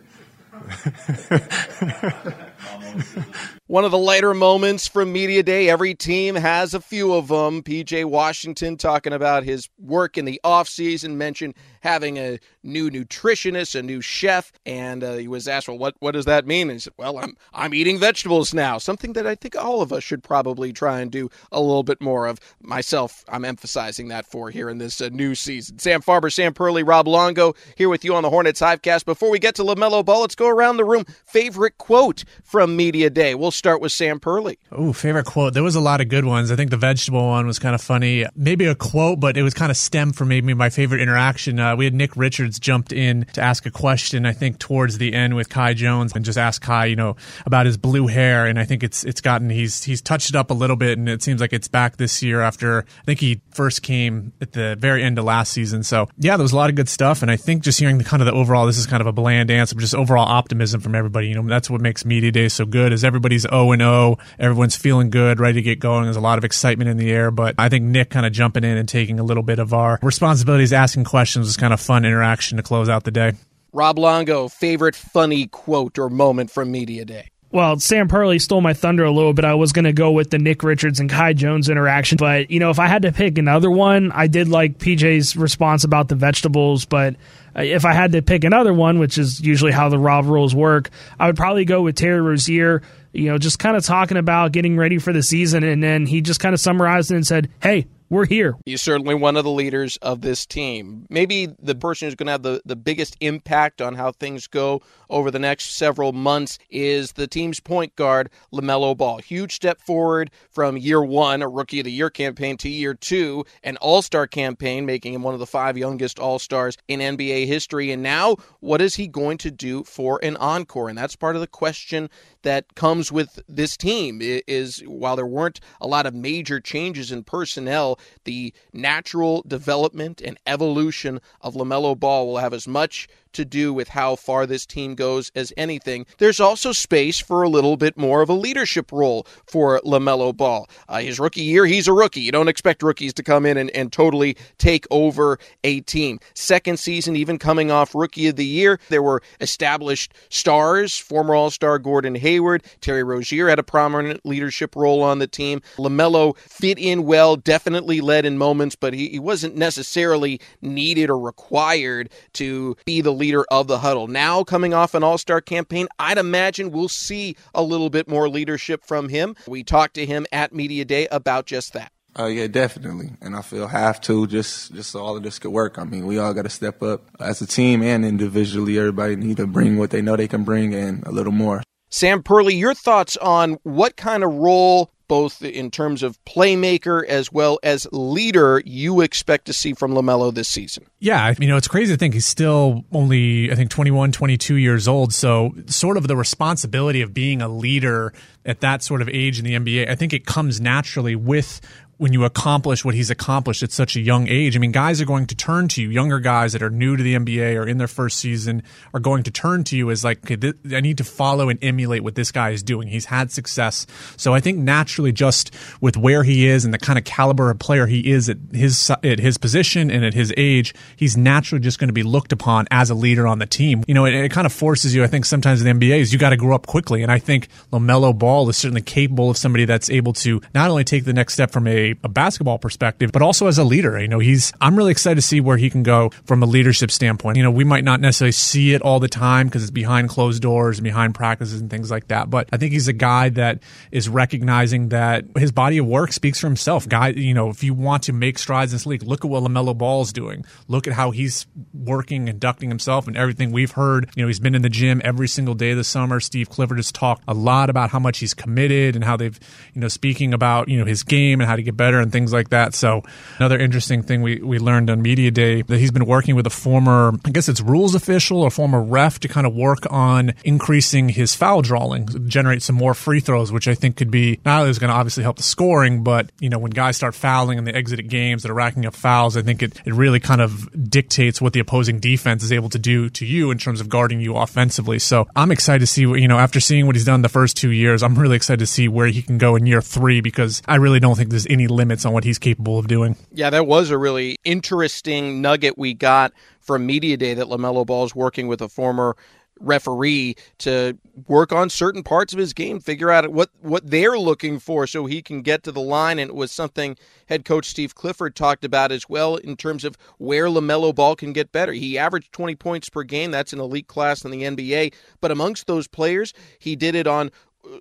One 3.67 3.85
of 3.85 3.91
the 3.91 3.99
lighter 3.99 4.35
moments 4.35 4.87
from 4.87 5.13
Media 5.13 5.43
Day. 5.43 5.69
Every 5.69 5.95
team 5.95 6.35
has 6.35 6.75
a 6.75 6.81
few 6.81 7.15
of 7.15 7.29
them. 7.29 7.63
PJ 7.63 8.05
Washington 8.05 8.77
talking 8.77 9.13
about 9.13 9.43
his 9.43 9.69
work 9.79 10.19
in 10.19 10.25
the 10.27 10.41
offseason, 10.45 11.17
mentioned 11.17 11.55
having 11.81 12.19
a 12.19 12.39
new 12.63 12.91
nutritionist, 12.91 13.75
a 13.79 13.83
new 13.83 14.01
chef, 14.01 14.53
and 14.67 15.03
uh, 15.03 15.15
he 15.15 15.29
was 15.29 15.49
asked, 15.49 15.69
"Well, 15.69 15.79
what 15.79 15.95
what 16.01 16.13
does 16.13 16.25
that 16.27 16.47
mean?" 16.47 16.69
And 16.69 16.73
he 16.73 16.79
said, 16.79 16.93
"Well, 16.99 17.19
I'm 17.19 17.37
I'm 17.53 17.75
eating 17.75 17.99
vegetables 17.99 18.53
now." 18.53 18.79
Something 18.79 19.15
that 19.15 19.27
I 19.27 19.35
think 19.35 19.57
all 19.57 19.83
of 19.83 19.93
us 19.93 20.05
should 20.05 20.23
probably 20.23 20.73
try 20.73 21.01
and 21.01 21.11
do 21.11 21.31
a 21.51 21.61
little 21.61 21.83
bit 21.83 22.01
more 22.01 22.27
of. 22.27 22.39
Myself, 22.61 23.25
I'm 23.29 23.45
emphasizing 23.45 24.09
that 24.09 24.27
for 24.27 24.51
here 24.51 24.69
in 24.69 24.79
this 24.79 25.01
uh, 25.01 25.09
new 25.11 25.35
season. 25.35 25.79
Sam 25.79 26.03
Farber, 26.03 26.33
Sam 26.33 26.55
Perley, 26.55 26.87
Rob 26.87 27.09
Longo 27.09 27.55
here 27.77 27.89
with 27.89 28.05
you 28.05 28.15
on 28.15 28.23
the 28.23 28.31
Hornets 28.31 28.61
Hivecast. 28.61 29.05
Before 29.05 29.31
we 29.31 29.39
get 29.39 29.55
to 29.57 29.63
LaMelo 29.63 30.05
Ball, 30.05 30.23
let's 30.23 30.35
go 30.35 30.49
around 30.49 30.77
the 30.77 30.85
room. 30.85 31.05
Favorite 31.27 31.79
quote 31.79 32.25
from 32.55 32.77
Media 32.77 33.11
Day. 33.11 33.35
We'll 33.35 33.51
start 33.51 33.81
with 33.81 33.91
Sam 33.91 34.21
Perley. 34.21 34.61
Oh, 34.71 34.93
favorite 34.93 35.27
quote. 35.27 35.55
There 35.55 35.65
was 35.65 35.75
a 35.75 35.81
lot 35.81 36.01
of 36.01 36.09
good 36.09 36.25
ones. 36.25 36.53
I 36.53 36.57
think 36.57 36.71
the 36.71 36.77
vegetable 36.77 37.27
one 37.27 37.49
was 37.49 37.59
kind 37.59 37.75
of 37.75 37.81
funny. 37.81 38.27
Maybe 38.37 38.65
a 38.67 38.77
quote, 38.77 39.19
but 39.19 39.37
it 39.37 39.43
was 39.43 39.55
kind 39.55 39.73
of 39.73 39.77
stem 39.77 40.13
for 40.13 40.25
maybe 40.25 40.55
my 40.55 40.71
favorite 40.71 41.01
interaction. 41.01 41.59
Uh, 41.59 41.75
we 41.75 41.85
had 41.85 41.95
Nick 41.95 42.17
Richards 42.17 42.61
jumped 42.61 42.93
in 42.93 43.25
to 43.33 43.41
ask 43.41 43.67
a 43.67 43.73
question. 43.73 44.25
I 44.25 44.33
think 44.33 44.61
towards 44.61 44.99
the 44.99 45.15
end 45.15 45.35
with 45.35 45.49
Kai 45.49 45.75
Jones 45.75 46.13
and 46.15 46.25
just 46.25 46.39
ask 46.39 46.63
Kai, 46.63 46.85
you 46.85 46.95
know, 46.95 47.17
about 47.45 47.67
his 47.67 47.77
blue 47.77 48.07
hair. 48.07 48.47
And 48.47 48.57
I 48.57 48.65
think 48.65 48.85
it's 48.85 49.03
it's 49.03 49.21
gotten 49.21 49.51
he's 49.51 49.83
he's 49.83 50.01
touched 50.01 50.29
it 50.29 50.37
up 50.37 50.53
a 50.53 50.55
little 50.55 50.77
bit, 50.77 50.97
and 50.97 51.09
it 51.09 51.25
seems 51.25 51.41
like 51.41 51.53
it's 51.53 51.67
back 51.67 51.97
this 51.97 52.23
year 52.23 52.41
after 52.41 52.87
I 53.03 53.05
think 53.05 53.19
he 53.19 53.41
first 53.51 53.83
came 53.83 54.33
at 54.41 54.53
the 54.53 54.77
very 54.79 55.03
end 55.03 55.19
of 55.19 55.25
last 55.25 55.53
season. 55.53 55.83
So 55.83 56.09
yeah, 56.19 56.37
there 56.37 56.45
was 56.45 56.53
a 56.53 56.57
lot 56.57 56.71
of 56.71 56.77
good 56.77 56.89
stuff, 56.89 57.21
and 57.21 57.33
I 57.33 57.37
think 57.37 57.65
just 57.65 57.81
hearing 57.81 57.99
the 57.99 58.05
kind 58.05 58.23
of 58.23 58.27
the 58.27 58.33
overall, 58.33 58.65
this 58.65 58.79
is 58.79 58.87
kind 58.87 59.01
of 59.01 59.09
a 59.09 59.13
bland 59.13 59.51
answer, 59.51 59.75
but 59.75 59.81
just 59.81 59.97
overall 59.97 60.29
optimism 60.29 60.81
from 60.81 60.95
everybody. 60.95 61.27
You 61.27 61.35
know, 61.35 61.49
that's 61.49 61.69
what 61.69 61.81
makes 61.81 62.05
media 62.05 62.31
day 62.35 62.49
so 62.49 62.67
good. 62.67 62.93
Is 62.93 63.05
everybody's 63.05 63.47
O 63.51 63.73
and 63.73 63.81
O, 63.81 64.19
everyone's 64.39 64.77
feeling 64.77 65.09
good, 65.09 65.41
ready 65.41 65.55
to 65.55 65.63
get 65.63 65.81
going. 65.81 66.05
There's 66.05 66.17
a 66.17 66.21
lot 66.21 66.37
of 66.37 66.45
excitement 66.45 66.91
in 66.91 66.99
the 66.99 67.11
air, 67.11 67.31
but 67.31 67.55
I 67.57 67.69
think 67.69 67.85
Nick 67.85 68.11
kind 68.11 68.27
of 68.27 68.33
jumping 68.33 68.65
in 68.65 68.77
and 68.77 68.89
taking 68.89 69.19
a 69.19 69.25
little 69.25 69.43
bit 69.43 69.59
of 69.59 69.73
our 69.73 69.99
responsibilities, 70.03 70.73
asking 70.73 71.05
questions, 71.05 71.47
was 71.47 71.57
kind 71.57 71.73
of 71.73 71.81
fun 71.81 72.05
interaction 72.05 72.59
to 72.59 72.63
close 72.63 72.89
out 72.89 73.05
the 73.05 73.11
day. 73.11 73.33
Rob 73.73 73.99
Longo, 73.99 74.49
favorite 74.49 74.95
funny 74.95 75.47
quote 75.47 75.99
or 75.99 76.09
moment 76.09 76.51
from 76.51 76.71
Media 76.71 77.05
Day? 77.05 77.31
Well, 77.55 77.79
Sam 77.79 78.09
Perley 78.09 78.41
stole 78.41 78.61
my 78.61 78.75
thunder 78.75 79.05
a 79.05 79.13
little 79.13 79.33
bit. 79.33 79.45
I 79.45 79.55
was 79.55 79.71
going 79.71 79.85
to 79.85 79.93
go 79.93 80.11
with 80.11 80.29
the 80.29 80.41
Nick 80.41 80.65
Richards 80.65 80.99
and 80.99 81.09
Kai 81.09 81.35
Jones 81.35 81.69
interaction, 81.69 82.17
but 82.19 82.51
you 82.51 82.59
know, 82.59 82.71
if 82.71 82.81
I 82.81 82.89
had 82.89 83.03
to 83.03 83.13
pick 83.13 83.39
another 83.39 83.71
one, 83.71 84.11
I 84.11 84.27
did 84.27 84.49
like 84.49 84.79
PJ's 84.79 85.37
response 85.37 85.85
about 85.85 86.09
the 86.09 86.17
vegetables, 86.17 86.85
but 86.85 87.15
uh, 87.57 87.63
if 87.63 87.85
I 87.85 87.93
had 87.93 88.11
to 88.11 88.23
pick 88.23 88.43
another 88.43 88.75
one, 88.75 88.99
which 88.99 89.19
is 89.19 89.41
usually 89.41 89.71
how 89.71 89.89
the 89.89 90.01
Rob 90.01 90.27
rules 90.27 90.53
work, 90.53 90.91
I 91.17 91.29
would 91.29 91.37
probably 91.37 91.65
go 91.65 91.83
with 91.83 91.95
Terry 91.95 92.21
Rozier. 92.21 92.83
You 93.13 93.27
know, 93.27 93.39
just 93.39 93.61
kind 93.61 93.77
of 93.77 93.85
talking 93.85 94.17
about 94.17 94.51
getting 94.51 94.77
ready 94.77 94.99
for 94.99 95.13
the 95.13 95.23
season, 95.23 95.63
and 95.63 95.81
then 95.81 96.07
he 96.07 96.23
just 96.23 96.41
kind 96.41 96.55
of 96.55 96.61
summarized 96.61 97.13
it 97.13 97.15
and 97.15 97.25
said, 97.25 97.51
"Hey, 97.63 97.87
we're 98.11 98.27
here. 98.27 98.57
He's 98.65 98.83
certainly 98.83 99.15
one 99.15 99.37
of 99.37 99.45
the 99.45 99.51
leaders 99.51 99.97
of 99.99 100.21
this 100.21 100.47
team. 100.47 101.07
Maybe 101.09 101.47
the 101.47 101.75
person 101.75 102.07
who's 102.07 102.15
going 102.15 102.27
to 102.27 102.33
have 102.33 102.43
the, 102.43 102.61
the 102.65 102.77
biggest 102.77 103.17
impact 103.21 103.81
on 103.81 103.95
how 103.95 104.13
things 104.13 104.47
go 104.47 104.83
over 105.09 105.31
the 105.31 105.39
next 105.39 105.77
several 105.77 106.13
months 106.13 106.59
is 106.71 107.13
the 107.13 107.27
team's 107.27 107.61
point 107.61 107.97
guard, 107.97 108.31
LaMelo 108.53 108.97
Ball. 108.97 109.19
Huge 109.19 109.55
step 109.55 109.81
forward 109.81 110.31
from 110.51 110.77
year 110.77 111.03
one, 111.03 111.43
a 111.43 111.49
Rookie 111.49 111.81
of 111.81 111.85
the 111.85 111.93
Year 111.93 112.11
campaign, 112.11 112.57
to 112.59 112.69
year 112.69 112.95
two, 112.95 113.45
an 113.63 113.77
All 113.79 114.03
Star 114.03 114.27
campaign, 114.27 114.87
making 114.87 115.15
him 115.15 115.23
one 115.23 115.35
of 115.35 115.41
the 115.41 115.47
five 115.47 115.79
youngest 115.79 116.19
All 116.19 116.39
Stars 116.39 116.77
in 116.89 117.01
NBA 117.01 117.47
history. 117.47 117.91
And 117.91 118.03
now, 118.03 118.37
what 118.61 118.81
is 118.81 118.95
he 118.95 119.09
going 119.09 119.39
to 119.39 119.51
do 119.51 119.83
for 119.85 120.21
an 120.23 120.37
encore? 120.37 120.89
And 120.89 120.99
that's 120.99 121.17
part 121.17 121.37
of 121.37 121.41
the 121.41 121.47
question 121.47 122.11
that 122.45 122.75
comes 122.75 123.11
with 123.11 123.41
this 123.49 123.77
team 123.77 124.21
is 124.23 124.83
while 124.87 125.17
there 125.17 125.27
weren't 125.27 125.61
a 125.81 125.87
lot 125.87 126.07
of 126.07 126.15
major 126.15 126.61
changes 126.61 127.11
in 127.11 127.25
personnel, 127.25 127.99
the 128.25 128.55
natural 128.73 129.43
development 129.47 130.21
and 130.21 130.39
evolution 130.47 131.21
of 131.41 131.55
LaMelo 131.55 131.99
Ball 131.99 132.27
will 132.27 132.39
have 132.39 132.55
as 132.55 132.69
much 132.69 133.09
to 133.35 133.45
do 133.45 133.73
with 133.73 133.89
how 133.89 134.17
far 134.17 134.47
this 134.47 134.65
team 134.67 134.95
goes 134.95 135.31
as 135.35 135.53
anything. 135.57 136.07
There's 136.19 136.41
also 136.41 136.73
space 136.73 137.21
for 137.21 137.43
a 137.43 137.49
little 137.49 137.77
bit 137.77 137.97
more 137.97 138.23
of 138.23 138.29
a 138.29 138.35
leadership 138.35 138.93
role 138.93 139.27
for 139.47 139.81
LaMelo 139.81 140.37
Ball. 140.37 140.69
Uh, 140.89 141.01
his 141.01 141.21
rookie 141.21 141.43
year, 141.43 141.67
he's 141.67 141.89
a 141.89 141.93
rookie. 141.93 142.21
You 142.21 142.33
don't 142.33 142.49
expect 142.49 142.83
rookies 142.83 143.13
to 143.15 143.23
come 143.23 143.45
in 143.45 143.57
and, 143.57 143.71
and 143.71 143.93
totally 143.93 144.37
take 144.59 144.87
over 144.91 145.39
a 145.63 145.81
team. 145.81 146.19
Second 146.35 146.79
season, 146.79 147.17
even 147.17 147.39
coming 147.39 147.71
off 147.71 147.95
rookie 147.95 148.29
of 148.29 148.37
the 148.37 148.47
year, 148.47 148.79
there 148.89 149.03
were 149.03 149.23
established 149.41 150.15
stars, 150.31 150.97
former 150.97 151.35
All 151.35 151.51
Star 151.51 151.79
Gordon 151.79 152.15
Hayward, 152.15 152.65
Terry 152.81 153.03
Rozier 153.03 153.49
had 153.49 153.59
a 153.59 153.63
prominent 153.63 154.25
leadership 154.25 154.77
role 154.77 155.03
on 155.03 155.19
the 155.19 155.27
team. 155.27 155.61
LaMelo 155.77 156.37
fit 156.39 156.79
in 156.79 157.05
well, 157.05 157.37
definitely 157.37 158.01
led 158.01 158.25
in 158.25 158.39
moments, 158.39 158.77
but 158.77 158.95
he, 158.95 159.09
he 159.09 159.19
wasn't 159.19 159.57
necessarily 159.57 160.41
needed 160.63 161.11
or 161.11 161.19
required 161.19 162.11
to 162.35 162.77
be 162.85 163.01
the 163.01 163.13
leader 163.13 163.24
leader 163.25 163.47
of 163.51 163.69
the 163.69 163.79
huddle. 163.79 164.07
Now, 164.07 164.45
coming 164.45 164.75
off 164.75 164.93
an 164.93 165.03
all 165.03 165.17
star 165.17 165.41
campaign, 165.41 165.89
I'd 165.99 166.19
imagine 166.19 166.71
we'll 166.71 166.91
see 166.91 167.37
a 167.55 167.63
little 167.63 167.89
bit 167.89 168.07
more 168.07 168.29
leadership 168.29 168.85
from 168.85 169.09
him. 169.09 169.35
We 169.47 169.65
talked 169.65 169.95
to 169.95 170.05
him 170.05 170.27
at 170.31 170.55
Media 170.55 170.85
Day 170.85 171.09
about 171.11 171.47
just 171.47 171.73
that. 171.73 171.91
Oh 172.17 172.25
uh, 172.25 172.29
yeah, 172.29 172.47
definitely, 172.47 173.11
and 173.21 173.35
I 173.35 173.43
feel 173.43 173.67
have 173.67 174.01
to 174.03 174.29
just 174.29 174.73
just 174.73 174.91
so 174.91 175.01
all 175.01 175.17
of 175.17 175.25
this 175.25 175.41
could 175.41 175.51
work. 175.51 175.79
I 175.79 175.85
mean, 175.85 176.07
we 176.07 176.19
all 176.19 176.33
got 176.33 176.43
to 176.43 176.51
step 176.51 176.81
up 176.81 177.11
as 177.19 177.41
a 177.41 177.47
team 177.47 177.83
and 177.83 178.05
individually. 178.05 178.79
Everybody 178.79 179.17
need 179.17 179.39
to 179.39 179.49
bring 179.49 179.79
what 179.79 179.91
they 179.91 180.01
know 180.01 180.15
they 180.15 180.29
can 180.29 180.45
bring 180.45 180.75
and 180.75 181.05
a 181.07 181.11
little 181.11 181.33
more. 181.33 181.63
Sam 181.89 182.23
Perley, 182.23 182.55
your 182.55 182.75
thoughts 182.75 183.17
on 183.17 183.59
what 183.63 183.97
kind 183.97 184.23
of 184.23 184.35
role 184.35 184.91
both 185.15 185.45
in 185.45 185.71
terms 185.71 186.03
of 186.03 186.19
playmaker 186.25 187.07
as 187.07 187.31
well 187.31 187.61
as 187.63 187.87
leader 187.93 188.61
you 188.67 189.01
expect 189.01 189.45
to 189.45 189.53
see 189.53 189.73
from 189.73 189.93
LaMelo 189.93 190.35
this 190.35 190.49
season? 190.49 190.85
Yeah, 190.99 191.33
you 191.39 191.47
know, 191.47 191.57
it's 191.57 191.69
crazy 191.69 191.93
to 191.93 191.97
think 191.97 192.15
he's 192.15 192.27
still 192.27 192.85
only, 192.91 193.53
I 193.53 193.55
think, 193.55 193.71
21, 193.71 194.11
22 194.11 194.57
years 194.57 194.89
old. 194.89 195.15
So, 195.15 195.55
sort 195.67 195.97
of 195.97 196.09
the 196.09 196.17
responsibility 196.17 197.01
of 197.01 197.15
being 197.15 197.41
a 197.41 197.47
leader 197.47 198.13
at 198.45 198.61
that 198.63 198.83
sort 198.83 199.03
of 199.03 199.09
age 199.09 199.39
in 199.39 199.45
the 199.45 199.55
NBA, 199.55 199.89
I 199.89 199.95
think 199.95 200.13
it 200.13 200.27
comes 200.27 200.61
naturally 200.61 201.15
with 201.15 201.61
when 201.97 202.13
you 202.13 202.25
accomplish 202.25 202.85
what 202.85 202.95
he's 202.95 203.11
accomplished 203.11 203.63
at 203.63 203.73
such 203.73 203.97
a 203.97 204.01
young 204.01 204.29
age. 204.29 204.57
I 204.57 204.59
mean, 204.59 204.73
guys 204.73 205.01
are 205.01 205.05
going 205.05 205.27
to 205.27 205.35
turn 205.35 205.69
to 205.69 205.83
you. 205.83 205.91
Younger 205.91 206.19
guys 206.19 206.53
that 206.53 206.63
are 206.63 206.71
new 206.71 206.97
to 206.97 207.03
the 207.03 207.15
NBA 207.15 207.57
or 207.57 207.67
in 207.67 207.79
their 207.79 207.89
first 207.89 208.19
season 208.19 208.63
are 208.93 209.01
going 209.01 209.23
to 209.25 209.31
turn 209.31 209.65
to 209.65 209.77
you 209.77 209.91
as 209.91 210.05
like, 210.05 210.31
okay, 210.31 210.53
I 210.75 210.81
need 210.81 210.99
to 210.99 211.05
follow 211.05 211.49
and 211.49 211.63
emulate 211.63 212.03
what 212.03 212.15
this 212.15 212.33
guy 212.33 212.51
is 212.51 212.63
doing. 212.63 212.89
He's 212.89 213.07
had 213.07 213.31
success, 213.31 213.87
so 214.17 214.35
I 214.35 214.41
think 214.41 214.59
naturally, 214.59 215.13
just 215.13 215.55
with 215.81 215.97
where 215.97 216.25
he 216.25 216.47
is 216.47 216.65
and 216.65 216.75
the 216.75 216.79
kind 216.79 216.99
of 216.99 217.05
caliber 217.05 217.51
of 217.51 217.59
player 217.59 217.87
he 217.87 218.11
is 218.11 218.29
at 218.29 218.39
his 218.53 218.91
at 218.91 219.19
his 219.19 219.39
position 219.39 219.91
and 219.91 220.05
at 220.05 220.15
his 220.15 220.33
age, 220.37 220.75
he's 220.97 221.17
naturally 221.17 221.63
just 221.63 221.79
going 221.79 221.89
to 221.89 221.95
be 221.95 222.03
looked 222.03 222.33
upon 222.33 222.67
as 222.71 222.91
a 222.91 222.95
leader 222.95 223.27
on 223.27 223.39
the 223.39 223.47
team. 223.47 223.85
You 223.87 223.95
know, 223.95 224.05
it, 224.05 224.15
it 224.15 224.31
kind 224.31 224.47
of 224.47 224.53
forces 224.53 224.95
you. 224.95 225.05
I 225.05 225.07
think 225.07 225.25
sometimes 225.25 225.63
in 225.63 225.79
the 225.79 225.87
NBA 225.87 225.99
is 225.99 226.13
you 226.13 226.19
got 226.19 226.31
to 226.31 226.37
grow 226.37 226.55
up 226.55 226.67
quickly, 226.67 227.03
and 227.03 227.13
I 227.13 227.19
think 227.19 227.49
Lamelo 227.73 228.17
Ball 228.17 228.49
is 228.49 228.57
certainly 228.57 228.83
capable 228.83 229.31
of 229.31 229.37
somebody 229.37 229.65
that's 229.65 229.91
able 229.91 230.13
to 230.15 230.41
not 230.55 230.71
only 230.71 230.85
take 230.85 231.05
the 231.05 231.13
next 231.13 231.35
step 231.35 231.51
from 231.51 231.67
a, 231.67 231.84
a 231.91 232.09
basketball 232.09 232.59
perspective, 232.59 233.13
but 233.13 233.23
also 233.23 233.47
as 233.47 233.59
a 233.59 233.65
leader. 233.65 234.01
You 234.01 234.09
know, 234.09 234.19
he's 234.19 234.53
I'm 234.61 234.77
really 234.77 234.93
excited 234.93 235.17
to 235.17 235.23
see 235.23 235.41
where 235.41 235.57
he 235.57 235.71
can 235.71 235.83
go 235.83 236.11
from 236.25 236.43
a 236.43 236.47
leadership 236.47 236.91
standpoint. 236.91 237.37
You 237.37 237.43
know, 237.43 237.51
we 237.51 237.65
might 237.65 237.85
not 237.85 238.01
necessarily 238.01 238.33
see 238.33 238.75
it 238.75 238.83
all 238.83 239.01
the 239.01 239.09
time 239.09 239.47
because 239.47 239.63
it's 239.63 239.71
behind 239.71 240.09
closed 240.09 240.43
doors 240.43 240.79
and 240.79 240.85
behind 240.85 241.15
practices 241.15 241.61
and 241.61 241.71
things 241.71 241.91
like 241.91 242.09
that. 242.09 242.31
But 242.31 242.49
I 242.53 242.57
think 242.57 242.73
he's 242.73 242.89
a 242.89 242.93
guy 242.93 243.29
that 243.31 243.63
is 243.91 244.09
recognizing 244.09 244.89
that 244.89 245.25
his 245.37 245.53
body 245.53 245.79
of 245.79 245.87
work 245.87 246.13
speaks 246.13 246.41
for 246.41 246.47
himself. 246.47 246.89
Guy, 246.89 247.09
you 247.09 247.35
know, 247.35 247.51
if 247.51 247.63
you 247.63 247.75
want 247.75 248.05
to 248.05 248.13
make 248.13 248.39
strides 248.39 248.73
in 248.73 248.77
this 248.77 248.87
league, 248.87 249.03
look 249.03 249.25
at 249.25 249.31
what 249.31 249.43
Lamelo 249.43 249.77
Ball's 249.77 250.13
doing. 250.13 250.45
Look 250.69 250.87
at 250.87 250.95
how 250.95 251.11
he's 251.11 251.47
working, 251.73 252.27
conducting 252.27 252.69
himself, 252.69 253.07
and 253.07 253.17
everything 253.17 253.53
we've 253.53 253.73
heard. 253.73 254.11
You 254.15 254.23
know, 254.23 254.29
he's 254.29 254.41
been 254.41 254.55
in 254.55 254.63
the 254.63 254.69
gym 254.69 255.01
every 255.05 255.29
single 255.29 255.55
day 255.55 255.75
this 255.75 255.89
summer. 255.89 256.21
Steve 256.21 256.49
Clifford 256.49 256.79
has 256.79 256.93
talked 256.93 257.25
a 257.29 257.35
lot 257.35 257.71
about 257.71 257.91
how 257.91 257.99
much 257.99 258.19
he's 258.19 258.35
committed 258.35 258.95
and 258.95 259.05
how 259.05 259.17
they've, 259.17 259.39
you 259.75 259.81
know, 259.81 259.89
speaking 259.89 260.35
about 260.35 260.69
you 260.69 260.79
know 260.79 260.85
his 260.85 261.03
game 261.03 261.41
and 261.41 261.49
how 261.49 261.57
to 261.57 261.63
get 261.75 261.77
better 261.77 262.01
and 262.01 262.13
things 262.13 262.33
like 262.33 262.51
that. 262.51 262.75
So 262.75 263.03
another 263.39 263.59
interesting 263.59 264.03
thing 264.03 264.23
we 264.23 264.41
we 264.41 264.59
learned 264.59 264.91
on 264.91 265.03
media 265.03 265.31
day 265.31 265.63
that 265.63 265.79
he's 265.79 265.91
been 265.91 266.07
working 266.07 266.35
with 266.37 266.47
a 266.47 266.51
former, 266.51 267.13
I 267.25 267.31
guess 267.31 267.49
it's 267.49 267.61
rules 267.61 267.95
official 267.95 268.43
or 268.43 268.51
former 268.51 268.83
ref 268.83 269.21
to 269.21 269.29
kind 269.29 269.47
of 269.47 269.55
work 269.55 269.87
on 269.91 270.35
increasing 270.45 271.09
his 271.09 271.35
foul 271.35 271.63
drawing, 271.63 272.29
generate 272.29 272.63
some 272.63 272.77
more 272.77 272.95
free 272.95 273.21
throws, 273.21 273.53
which 273.53 273.69
I 273.69 273.75
think 273.75 273.97
could 273.97 274.11
be 274.11 274.41
not 274.45 274.61
only 274.61 274.71
is 274.71 274.79
going 274.79 274.91
to 274.91 274.97
obviously 274.97 275.23
help 275.23 275.37
the 275.37 275.43
scoring, 275.43 276.03
but 276.03 276.31
you 276.41 276.49
know 276.49 276.59
when 276.59 276.71
guys 276.71 276.97
start 276.97 277.15
fouling 277.15 277.59
and 277.59 277.67
they 277.67 277.73
exit 277.73 277.99
at 277.99 278.09
games 278.09 278.43
that 278.43 278.51
are 278.51 278.55
racking 278.55 278.87
up 278.87 278.95
fouls, 278.95 279.37
I 279.37 279.43
think 279.43 279.63
it 279.63 279.81
it 279.85 279.93
really 279.93 280.21
kind 280.21 280.41
of 280.41 280.71
dictates 280.91 281.41
what 281.41 281.53
the 281.53 281.61
opposing 281.61 282.01
defense 282.01 282.43
is 282.43 282.53
able 282.53 282.69
to 282.71 282.79
do 282.79 283.11
to 283.11 283.27
you 283.27 283.51
in 283.51 283.59
terms 283.59 283.81
of 283.81 283.89
guarding 283.89 284.21
you 284.21 284.37
offensively. 284.37 284.99
So 284.99 285.27
I'm 285.37 285.51
excited 285.51 285.81
to 285.81 285.87
see 285.87 286.07
what, 286.07 286.21
you 286.21 286.29
know 286.29 286.39
after 286.39 286.61
seeing 286.61 286.87
what 286.87 286.97
he's 286.97 287.05
done 287.05 287.23
the 287.23 287.29
first 287.29 287.57
two 287.57 287.71
years, 287.71 288.03
I'm 288.03 288.15
really 288.15 288.37
excited 288.37 288.61
to 288.61 288.67
see 288.67 288.89
where 288.89 289.07
he 289.07 289.23
can 289.23 289.39
go 289.39 289.57
in 289.57 289.67
year 289.67 289.81
three 289.81 290.21
because 290.21 290.63
I 290.67 290.77
really 290.77 291.01
don't 291.01 291.17
think 291.17 291.31
there's 291.31 291.47
any 291.47 291.64
limits 291.69 292.05
on 292.05 292.13
what 292.13 292.25
he's 292.25 292.39
capable 292.39 292.79
of 292.79 292.89
doing. 292.89 293.17
Yeah, 293.33 293.51
that 293.51 293.67
was 293.67 293.91
a 293.91 293.99
really 293.99 294.39
interesting 294.45 295.41
nugget 295.41 295.79
we 295.79 295.95
got 295.95 296.33
from 296.61 296.87
Media 296.87 297.17
Day 297.17 297.35
that 297.35 297.47
LaMelo 297.47 297.87
Ball 297.87 298.05
is 298.05 298.15
working 298.15 298.49
with 298.49 298.61
a 298.61 298.69
former 298.69 299.17
referee 299.61 300.37
to 300.59 300.99
work 301.27 301.53
on 301.53 301.71
certain 301.71 302.03
parts 302.03 302.33
of 302.33 302.39
his 302.39 302.53
game, 302.53 302.81
figure 302.81 303.11
out 303.11 303.31
what 303.33 303.51
what 303.61 303.89
they're 303.89 304.19
looking 304.19 304.59
for 304.59 304.87
so 304.87 305.07
he 305.07 305.23
can 305.23 305.43
get 305.43 305.63
to 305.63 305.73
the 305.73 305.81
line 305.81 306.19
and 306.19 306.31
it 306.31 306.35
was 306.35 306.51
something 306.51 306.97
head 307.29 307.45
coach 307.45 307.67
Steve 307.67 307.95
Clifford 307.95 308.35
talked 308.35 308.65
about 308.65 308.93
as 308.93 309.09
well 309.09 309.37
in 309.37 309.57
terms 309.57 309.85
of 309.85 309.97
where 310.19 310.47
LaMelo 310.47 310.95
Ball 310.95 311.17
can 311.17 311.33
get 311.33 311.53
better. 311.53 311.73
He 311.73 311.99
averaged 311.99 312.33
20 312.33 312.57
points 312.57 312.89
per 312.89 313.03
game, 313.03 313.31
that's 313.31 313.53
an 313.53 313.61
elite 313.61 313.87
class 313.87 314.25
in 314.25 314.31
the 314.31 314.43
NBA, 314.43 314.95
but 315.21 315.31
amongst 315.31 315.67
those 315.67 315.89
players, 315.89 316.33
he 316.59 316.77
did 316.77 316.95
it 316.95 317.07
on 317.07 317.31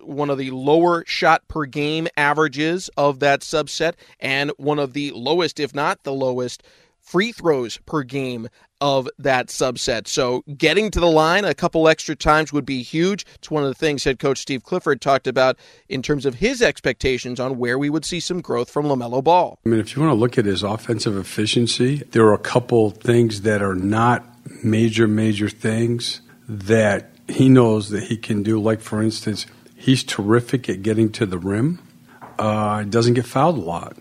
one 0.02 0.30
of 0.30 0.38
the 0.38 0.50
lower 0.50 1.04
shot 1.06 1.46
per 1.48 1.64
game 1.64 2.08
averages 2.16 2.88
of 2.96 3.20
that 3.20 3.40
subset 3.40 3.94
and 4.20 4.50
one 4.56 4.78
of 4.78 4.92
the 4.92 5.10
lowest 5.12 5.60
if 5.60 5.74
not 5.74 6.02
the 6.02 6.12
lowest 6.12 6.62
free 7.04 7.32
throws 7.32 7.78
per 7.84 8.02
game 8.02 8.48
of 8.80 9.08
that 9.18 9.48
subset. 9.48 10.08
So 10.08 10.42
getting 10.56 10.90
to 10.90 11.00
the 11.00 11.10
line 11.10 11.44
a 11.44 11.54
couple 11.54 11.88
extra 11.88 12.16
times 12.16 12.52
would 12.52 12.66
be 12.66 12.82
huge. 12.82 13.24
It's 13.34 13.50
one 13.50 13.62
of 13.62 13.68
the 13.68 13.74
things 13.74 14.04
head 14.04 14.18
coach 14.18 14.38
Steve 14.38 14.62
Clifford 14.62 15.00
talked 15.00 15.26
about 15.26 15.58
in 15.88 16.02
terms 16.02 16.26
of 16.26 16.34
his 16.34 16.60
expectations 16.60 17.38
on 17.38 17.58
where 17.58 17.78
we 17.78 17.90
would 17.90 18.04
see 18.04 18.20
some 18.20 18.40
growth 18.40 18.70
from 18.70 18.86
LaMelo 18.86 19.22
Ball. 19.22 19.58
I 19.64 19.68
mean, 19.68 19.80
if 19.80 19.94
you 19.94 20.02
want 20.02 20.12
to 20.12 20.18
look 20.18 20.38
at 20.38 20.44
his 20.44 20.62
offensive 20.62 21.16
efficiency, 21.16 21.96
there 22.10 22.24
are 22.26 22.34
a 22.34 22.38
couple 22.38 22.90
things 22.90 23.42
that 23.42 23.62
are 23.62 23.74
not 23.74 24.24
major, 24.62 25.06
major 25.06 25.48
things 25.48 26.20
that 26.48 27.10
he 27.28 27.48
knows 27.48 27.90
that 27.90 28.04
he 28.04 28.16
can 28.16 28.42
do. 28.42 28.60
Like, 28.60 28.80
for 28.80 29.02
instance, 29.02 29.46
he's 29.84 30.02
terrific 30.02 30.66
at 30.70 30.82
getting 30.82 31.12
to 31.12 31.26
the 31.26 31.36
rim. 31.38 31.78
Uh, 32.38 32.82
doesn't 32.84 33.14
get 33.14 33.26
fouled 33.26 33.58
a 33.58 33.60
lot. 33.60 33.98